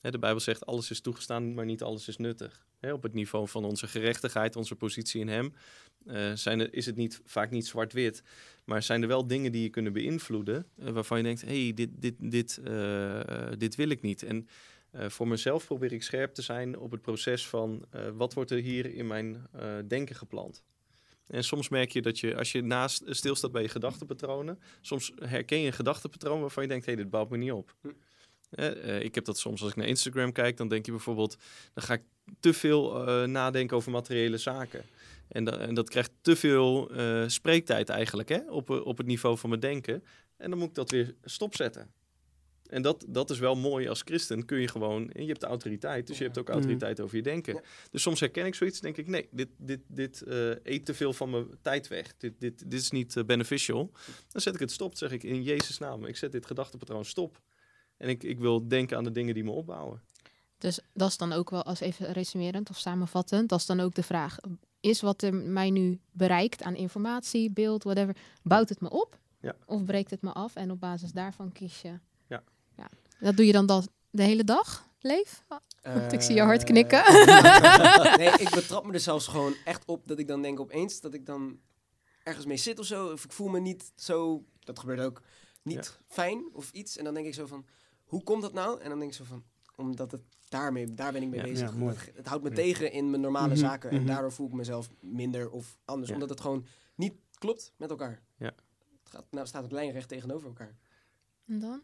[0.00, 2.66] Hè, de Bijbel zegt, alles is toegestaan, maar niet alles is nuttig.
[2.80, 5.54] Op het niveau van onze gerechtigheid, onze positie in Hem,
[6.06, 8.22] eh, zijn er, is het niet, vaak niet zwart-wit.
[8.64, 11.74] Maar zijn er wel dingen die je kunnen beïnvloeden, eh, waarvan je denkt, hé, hey,
[11.74, 14.22] dit, dit, dit, eh, dit wil ik niet.
[14.22, 14.48] En
[14.92, 18.94] voor mezelf probeer ik scherp te zijn op het proces van wat wordt er hier
[18.94, 19.46] in mijn
[19.86, 20.62] denken geplant.
[21.26, 25.60] En soms merk je dat je, als je naast stilstaat bij je gedachtenpatronen, soms herken
[25.60, 27.74] je een gedachtenpatroon waarvan je denkt, hé, hey, dit bouwt me niet op.
[27.80, 27.88] Hm.
[28.50, 31.36] Eh, ik heb dat soms als ik naar Instagram kijk, dan denk je bijvoorbeeld,
[31.74, 32.02] dan ga ik
[32.40, 34.84] te veel eh, nadenken over materiële zaken.
[35.28, 39.38] En, da- en dat krijgt te veel eh, spreektijd eigenlijk hè, op, op het niveau
[39.38, 40.04] van mijn denken.
[40.36, 41.90] En dan moet ik dat weer stopzetten.
[42.66, 44.44] En dat, dat is wel mooi als christen.
[44.44, 47.22] Kun je gewoon, en je hebt de autoriteit, dus je hebt ook autoriteit over je
[47.22, 47.60] denken.
[47.90, 50.22] Dus soms herken ik zoiets, denk ik, nee, dit, dit, dit
[50.62, 52.14] eet te veel van mijn tijd weg.
[52.16, 53.90] Dit, dit, dit is niet beneficial.
[54.28, 56.04] Dan zet ik het stop, zeg ik in Jezus' naam.
[56.04, 57.40] Ik zet dit gedachtepatroon stop.
[58.00, 60.02] En ik, ik wil denken aan de dingen die me opbouwen.
[60.58, 63.94] Dus dat is dan ook wel, als even resumerend of samenvattend, dat is dan ook
[63.94, 64.36] de vraag.
[64.80, 69.18] Is wat er mij nu bereikt aan informatie, beeld, whatever, bouwt het me op?
[69.40, 69.56] Ja.
[69.66, 70.54] Of breekt het me af?
[70.54, 71.98] En op basis daarvan kies je.
[72.26, 72.42] Ja.
[72.76, 72.88] ja.
[73.20, 75.44] Dat doe je dan dat de hele dag, Leef?
[75.82, 77.02] Want ik zie je hard Eh, knikken.
[78.22, 81.14] nee, ik betrap me er zelfs gewoon echt op dat ik dan denk opeens dat
[81.14, 81.58] ik dan
[82.24, 83.12] ergens mee zit of zo.
[83.12, 85.22] Of ik voel me niet zo, dat gebeurt ook,
[85.62, 86.96] niet fijn of iets.
[86.96, 87.66] En dan denk ik zo van,
[88.10, 88.80] hoe komt dat nou?
[88.80, 89.44] En dan denk ik zo van,
[89.76, 91.46] omdat het daarmee, daar ben ik mee Ja.
[91.46, 91.70] bezig.
[91.70, 91.96] Ja, mooi.
[91.96, 92.54] Het, het houdt me Ja.
[92.56, 93.90] tegen in mijn normale Mhm, zaken.
[93.90, 94.06] En mhm.
[94.06, 96.08] daardoor voel ik mezelf minder of anders.
[96.08, 96.14] Ja.
[96.14, 98.22] Omdat het gewoon niet klopt met elkaar.
[98.36, 98.54] Ja.
[99.02, 100.76] Het gaat, nou staat het lijnrecht tegenover elkaar.
[101.46, 101.82] En dan?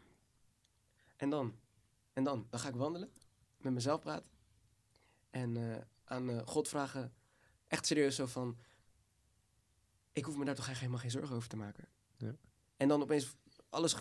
[1.15, 1.55] En dan?
[2.13, 2.47] En dan?
[2.49, 3.09] Dan ga ik wandelen,
[3.57, 4.31] met mezelf praten.
[5.29, 7.13] En eh, aan eh, God vragen,
[7.67, 8.57] echt serieus zo van...
[10.11, 11.87] Ik hoef me daar toch echt helemaal geen zorgen over te maken.
[12.17, 12.35] Ja.
[12.77, 13.35] En dan opeens
[13.69, 13.95] alles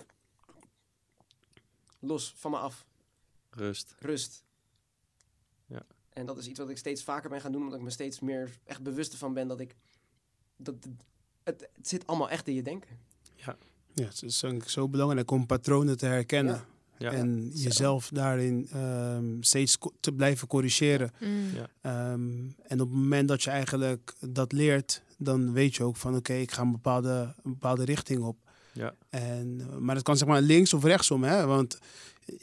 [1.99, 2.87] los van me af.
[3.51, 3.95] Rust.
[3.99, 4.45] Rust.
[5.67, 5.83] Ja.
[6.13, 8.21] En dat is iets wat ik steeds vaker ben gaan doen, omdat ik me steeds
[8.21, 9.77] meer echt bewust ervan ben dat ik...
[10.57, 10.75] Dat,
[11.43, 12.99] het, zit allemaal echt in je denken.
[13.95, 16.55] Ja, het is zo belangrijk om patronen te herkennen.
[16.55, 16.67] Ja.
[16.99, 17.13] Ja.
[17.13, 21.13] En jezelf daarin ehm, steeds te blijven corrigeren.
[21.21, 21.51] Mm.
[21.55, 21.69] Ja.
[21.81, 26.17] Ehm, en op het moment dat je eigenlijk dat leert, dan weet je ook van
[26.17, 28.37] oké, ik ga een bepaalde, een bepaalde richting op.
[28.77, 28.95] Ja.
[29.11, 31.25] En, eh, maar dat kan zeg maar links of rechtsom.
[31.25, 31.47] Hè?
[31.47, 31.79] Want,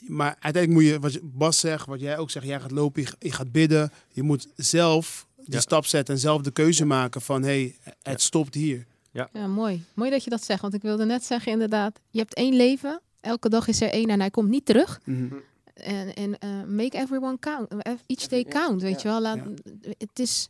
[0.08, 3.02] maar uiteindelijk moet je, wat je- Bas zegt, wat jij ook zegt, jij gaat lopen,
[3.02, 3.91] je, je gaat bidden.
[4.10, 5.60] Je moet zelf de Ja.
[5.60, 8.17] stap zetten en zelf de keuze maken van hé, hey, het Ja.
[8.17, 8.86] stopt hier.
[9.12, 9.84] Ja, mooi.
[9.93, 10.62] Mooi dat je dat zegt.
[10.62, 13.02] Want ik wilde net zeggen, inderdaad, je hebt één leven.
[13.22, 15.00] Elke dag is er één en hij komt niet terug.
[15.06, 15.36] Mhm.
[15.74, 17.67] En, en eh, make everyone count.
[17.78, 19.22] Eh, Each day ja, count, weet ja, je wel.
[19.22, 19.36] Laat,
[19.82, 19.91] ja.
[19.98, 20.50] Het is...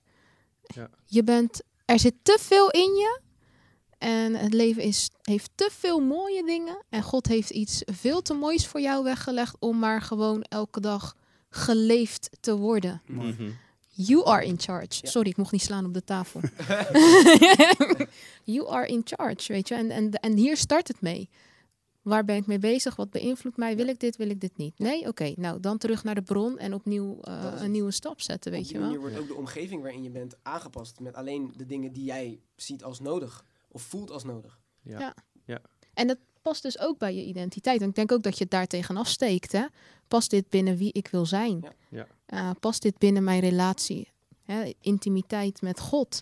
[0.75, 0.89] Ja.
[1.05, 1.61] Je bent...
[1.85, 3.19] Er zit te veel in je.
[4.03, 6.83] En het leven is, heeft te veel mooie dingen.
[6.89, 9.55] En God heeft iets veel te moois voor jou weggelegd...
[9.59, 11.15] om maar gewoon elke dag
[11.49, 13.01] geleefd te worden.
[13.05, 13.51] Mhm.
[13.87, 14.99] You are in charge.
[15.01, 15.09] Ja.
[15.09, 16.41] Sorry, ik mocht niet slaan op de tafel.
[18.55, 19.75] you are in charge, weet je.
[19.75, 21.29] En, en, en hier start het mee.
[22.01, 22.95] Waar ben ik mee bezig?
[22.95, 23.75] Wat beïnvloedt mij?
[23.75, 24.15] Wil ik dit?
[24.15, 24.79] Wil ik dit niet?
[24.79, 25.07] Nee?
[25.07, 28.69] Oké, nou dan terug naar de bron en opnieuw eh, een nieuwe stap zetten, weet
[28.69, 28.83] je wel.
[28.83, 32.39] manier wordt ook de omgeving waarin je bent aangepast met alleen de dingen die jij
[32.55, 34.59] ziet als nodig of voelt als nodig.
[34.81, 35.15] Ja.
[35.45, 35.61] Ja.
[35.93, 37.81] En dat past dus ook bij je identiteit.
[37.81, 39.51] En ik denk ook dat je het daar tegenaf steekt.
[39.51, 39.65] Hè?
[40.07, 41.59] Past dit binnen wie ik wil zijn?
[41.61, 41.73] Ja.
[41.89, 42.07] Ja.
[42.25, 44.11] Eh, past dit binnen mijn relatie?
[44.43, 44.71] Hè?
[44.81, 46.21] Intimiteit met God.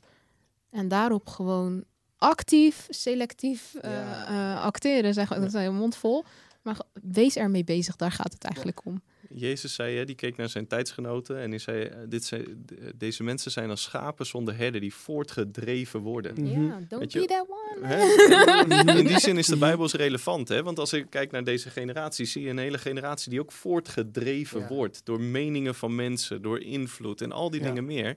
[0.70, 1.84] En daarop gewoon
[2.18, 4.28] actief, selectief eh, Ja.
[4.28, 5.14] eh, acteren.
[5.14, 6.24] Zeg, dat is een mond vol.
[6.62, 9.02] Maar wees ermee bezig, daar gaat het eigenlijk om.
[9.34, 12.72] Jezus zei, hè, die keek naar zijn tijdsgenoten en die zei, eh, dit zijn, d-
[12.96, 16.34] deze mensen zijn als schapen zonder herder die voortgedreven worden.
[16.44, 16.66] Mhm.
[16.66, 17.88] Ja, don't Weet je- be that one.
[17.88, 20.48] hè, in die zin is de Bijbel is relevant.
[20.48, 20.64] Hè?
[20.64, 24.60] Want als ik kijk naar deze generatie, zie je een hele generatie die ook voortgedreven
[24.60, 24.68] Ja.
[24.68, 27.68] wordt door meningen van mensen, door invloed en al die Ja.
[27.68, 28.16] dingen meer.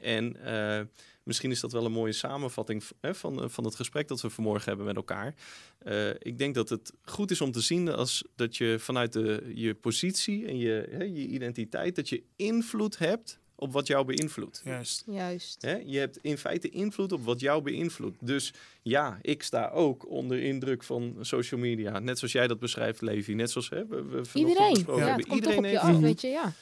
[0.00, 0.80] En eh,
[1.22, 4.30] misschien is dat wel een mooie samenvatting hè, van, eh, van het gesprek dat we
[4.30, 5.34] vanmorgen hebben met elkaar.
[5.78, 9.52] Eh, ik denk dat het goed is om te zien als dat je vanuit de,
[9.54, 14.60] je positie en je, hè, je identiteit, dat je invloed hebt op wat jou beïnvloedt.
[14.64, 15.02] Juist.
[15.06, 15.62] Juist.
[15.62, 15.76] Hè?
[15.84, 18.26] Je hebt in feite invloed op wat jou beïnvloedt.
[18.26, 18.52] Dus
[18.82, 21.98] ja, ik sta ook onder indruk van social media.
[21.98, 23.34] Net zoals jij dat beschrijft, Levi.
[23.34, 24.72] Net zoals hè, we, we vanochtend Iedereen.
[24.72, 25.26] besproken Ja, het hebben.
[25.26, 26.52] komt toch op Iedereen je heeft af, weet je, ja.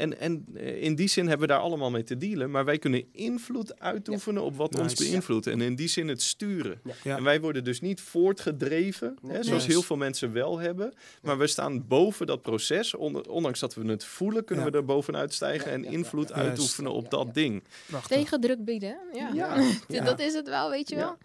[0.00, 2.50] En, en eh, in die zin hebben we daar allemaal mee te dealen.
[2.50, 5.46] Maar wij kunnen invloed uitoefenen op wat ons beïnvloedt.
[5.46, 6.80] En in die zin het sturen.
[7.02, 7.16] Ja.
[7.16, 9.72] En wij worden dus niet voortgedreven, hè, zoals Yes.
[9.72, 10.92] heel veel mensen wel hebben.
[11.22, 12.94] Maar we staan boven dat proces.
[12.94, 14.70] Ondanks dat we het voelen, kunnen Ja.
[14.70, 16.42] we er bovenuit stijgen Ja, en ja, invloed ja, ja.
[16.42, 17.32] uitoefenen op Ja, dat ja.
[17.32, 17.62] ding.
[17.86, 18.16] Prachtig.
[18.16, 19.30] Tegen druk bieden, ja.
[19.34, 19.56] Ja.
[19.88, 20.04] Ja.
[20.04, 21.00] Dat is het wel, weet je Ja.
[21.00, 21.16] wel.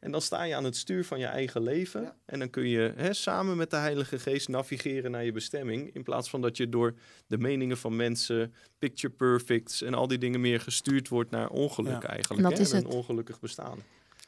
[0.00, 2.02] En dan sta je aan het stuur van je eigen leven.
[2.02, 2.16] Ja.
[2.24, 5.94] En dan kun je hè, samen met de Heilige Geest navigeren naar je bestemming.
[5.94, 6.94] In plaats van dat je door
[7.26, 12.02] de meningen van mensen, picture perfects en al die dingen meer gestuurd wordt naar ongeluk
[12.02, 12.08] Ja.
[12.08, 12.42] eigenlijk.
[12.42, 12.94] Dat hè, is en een het.
[12.94, 13.78] ongelukkig bestaan.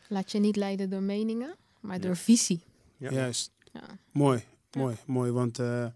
[0.09, 2.03] Laat je niet leiden door meningen, maar Ja.
[2.03, 2.61] door visie.
[2.97, 3.11] Ja.
[3.12, 3.51] Juist.
[3.73, 3.83] Ja.
[4.11, 4.43] Mooi,
[4.73, 5.31] mooi, mooi.
[5.31, 5.87] Want eh,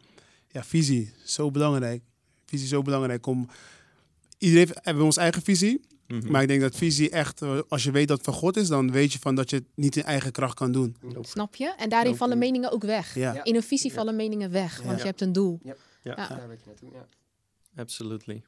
[0.49, 2.03] ja, visie, zo belangrijk.
[2.47, 3.49] Visie is zo belangrijk om...
[4.39, 5.81] Iedereen heeft, hebben ons eigen visie.
[6.09, 6.31] Mhm.
[6.31, 8.69] Maar ik denk dat visie echt, eh, als je weet dat het van God is,
[8.69, 10.97] dan weet je van dat je het niet in eigen kracht kan doen.
[11.01, 11.29] Nope.
[11.29, 11.75] Snap je?
[11.79, 13.15] En daarin vallen meningen ook weg.
[13.15, 13.45] Ja, Ja.
[13.45, 13.97] In een visie Ja.
[13.97, 14.97] vallen meningen weg, want Ja.
[15.03, 15.61] je hebt een doel.
[15.63, 15.75] Ja.
[16.03, 16.15] Ja.
[16.15, 17.07] Daar weet je naartoe, ja.
[17.77, 18.43] Absolutely.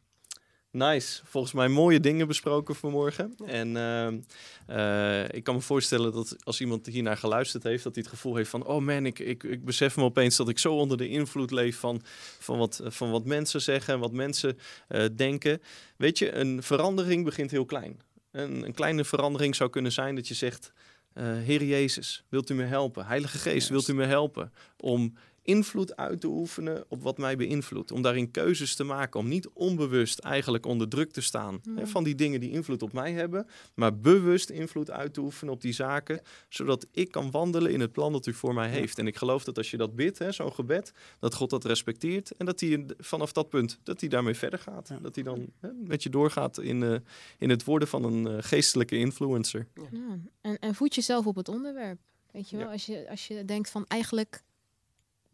[0.70, 1.20] Nice.
[1.24, 3.34] Volgens mij mooie dingen besproken vanmorgen.
[3.36, 3.46] Ja.
[3.46, 4.18] En ehm,
[4.66, 8.36] eh, ik kan me voorstellen dat als iemand hiernaar geluisterd heeft, dat hij het gevoel
[8.36, 11.08] heeft van, oh man, ik, ik, ik besef me opeens dat ik zo onder de
[11.08, 12.02] invloed leef van,
[12.38, 14.58] van, wat, van wat mensen zeggen en wat mensen
[14.88, 15.62] eh, denken.
[15.96, 18.00] Weet je, een verandering begint heel klein.
[18.30, 20.72] Een, een kleine verandering zou kunnen zijn dat je zegt,
[21.12, 23.06] eh Heer Jezus, wilt u me helpen?
[23.06, 25.14] Heilige Geest, wilt u me helpen om
[25.48, 27.92] invloed uit te oefenen op wat mij beïnvloedt.
[27.92, 29.20] Om daarin keuzes te maken.
[29.20, 31.86] Om niet onbewust eigenlijk onder druk te staan hè, Ja.
[31.86, 33.46] van die dingen die invloed op mij hebben.
[33.74, 36.20] Maar bewust invloed uit te oefenen op die zaken.
[36.48, 38.98] Zodat ik kan wandelen in het plan dat u voor mij heeft.
[38.98, 42.30] En ik geloof dat als je dat bidt, zo'n gebed, dat God dat respecteert.
[42.36, 44.88] En dat hij vanaf dat punt, dat hij daarmee verder gaat.
[44.88, 44.98] Ja.
[45.02, 46.94] Dat hij dan hè, met je doorgaat in, eh,
[47.38, 49.66] in het worden van een eh, geestelijke influencer.
[49.74, 50.18] Ja.
[50.40, 51.98] En, en voed jezelf op het onderwerp.
[52.32, 54.42] Weet je wel, als, je, als je denkt van eigenlijk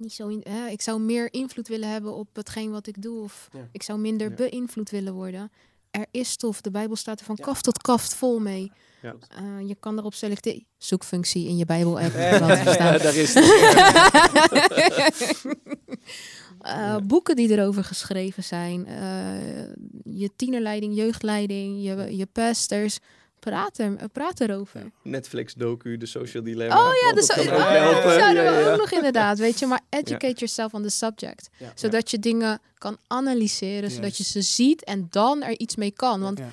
[0.04, 3.22] niet zo, in, hè, ik zou meer invloed willen hebben op hetgeen wat ik doe,
[3.22, 3.68] of Ja.
[3.72, 4.34] ik zou minder Ja.
[4.34, 5.50] beïnvloed willen worden.
[5.90, 6.60] Er is stof.
[6.60, 7.44] De Bijbel staat er van Ja.
[7.44, 8.72] kaft tot kaft vol mee.
[9.02, 9.14] Ja.
[9.28, 10.66] Eh, je kan erop selecteren.
[10.78, 12.12] Zoekfunctie in je Bijbel-app.
[13.02, 13.34] daar is
[16.60, 18.86] Eh, boeken die erover geschreven zijn.
[18.86, 19.66] eh,
[20.04, 22.98] je tienerleiding, jeugdleiding, je, je pastors.
[23.44, 24.90] Praat, er, praat erover.
[25.02, 26.88] Netflix docu, de social dilemma.
[26.88, 28.12] Oh ja, dat oh, dat helpen.
[28.12, 28.72] zouden Ja, we ja, ja.
[28.72, 29.66] ook nog inderdaad, weet je.
[29.66, 31.48] Maar educate yourself on the subject.
[31.58, 31.72] Ja.
[31.74, 36.20] Zodat je dingen kan analyseren, zodat je ze ziet en dan er iets mee kan.
[36.20, 36.50] Want Ja.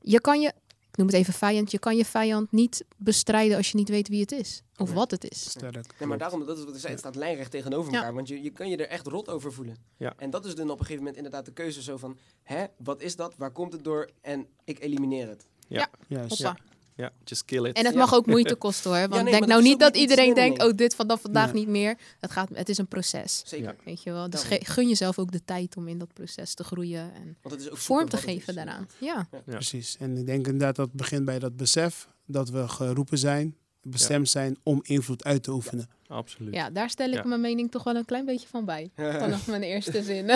[0.00, 0.48] je kan je,
[0.90, 4.08] ik noem het even vijand, je kan je vijand niet bestrijden als je niet weet
[4.08, 4.62] wie het is.
[4.76, 5.50] Of wat het is.
[5.50, 5.74] sterk.
[5.98, 7.98] Nee, maar daarom, dat is wat ik zei, het staat lijnrecht tegenover Ja.
[7.98, 8.14] elkaar.
[8.14, 9.76] Want je, je kan je er echt rot over voelen.
[9.96, 10.12] Ja.
[10.16, 12.18] En dat is dan op een gegeven moment inderdaad de keuze zo van...
[12.42, 13.34] Hè, wat is dat?
[13.36, 14.10] Waar komt het door?
[14.20, 15.46] En ik elimineer het.
[15.68, 16.28] Juist.
[16.28, 16.56] Hoppa.
[16.94, 17.76] Ja, just kill it.
[17.76, 18.00] En het Ja.
[18.00, 19.08] mag ook moeite kosten hoor.
[19.08, 21.98] Want nee, denk nou niet dat iedereen denkt, oh dit vanaf vandaag niet meer.
[22.20, 23.42] Het, gaat, het is een proces.
[23.44, 23.66] Zeker.
[23.66, 23.74] Ja.
[23.84, 24.30] Weet je wel.
[24.30, 27.64] Dus gun jezelf ook de tijd om in dat proces te groeien en Want het
[27.64, 28.88] is ook vorm te geven daaraan.
[28.98, 29.28] Ja.
[29.30, 29.40] Ja.
[29.44, 29.96] Precies.
[29.98, 33.56] En ik denk inderdaad dat het begint bij dat besef dat we geroepen zijn,
[33.90, 35.88] bestemd zijn om invloed uit te oefenen.
[36.06, 36.54] Absoluut.
[36.54, 37.24] ja, daar stel ik Ja.
[37.24, 38.90] mijn mening toch wel een klein beetje van bij.
[39.18, 40.26] Vanaf mijn eerste zin.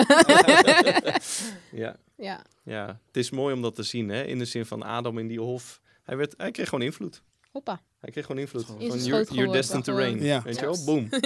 [1.71, 1.95] Ja.
[2.15, 2.41] ja.
[2.63, 4.23] Ja, het is mooi om dat te zien, hè?
[4.23, 5.81] in de zin van Adam in die hof.
[6.03, 7.21] Hij, werd, hij kreeg gewoon invloed.
[7.51, 7.81] Hoppa.
[7.99, 8.65] Hij kreeg gewoon invloed.
[8.79, 10.23] Zijn you're, destined to reign.
[10.23, 10.41] Ja.
[10.41, 10.77] Weet je wel?
[10.85, 11.09] Boom.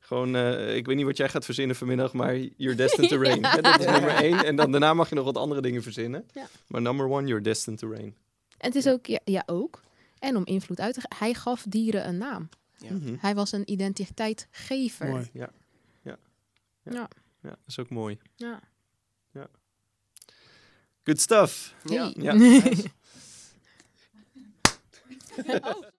[0.00, 3.42] Gewoon, eh, ik weet niet wat jij gaat verzinnen vanmiddag, maar you're destined to reign.
[3.62, 4.44] Dat is nummer één.
[4.44, 6.26] En dan daarna mag je nog wat andere dingen verzinnen.
[6.32, 6.46] Ja.
[6.66, 8.14] Maar number one, you're destined to reign.
[8.58, 9.82] En het is ook, ja, ja ook.
[10.20, 11.18] En om invloed uit te gaan.
[11.18, 12.48] Hij gaf dieren een naam.
[12.76, 12.92] Ja.
[12.92, 13.16] Mhm.
[13.18, 15.08] Hij was een identiteitgever.
[15.08, 15.30] Mooi.
[17.42, 18.18] Ja, dat is ook mooi.
[18.36, 18.60] Ja.
[21.02, 21.74] Good stuff.
[21.84, 22.02] Ja.
[22.02, 22.14] Hey.
[22.22, 22.32] Ja.
[22.40, 22.90] Nice.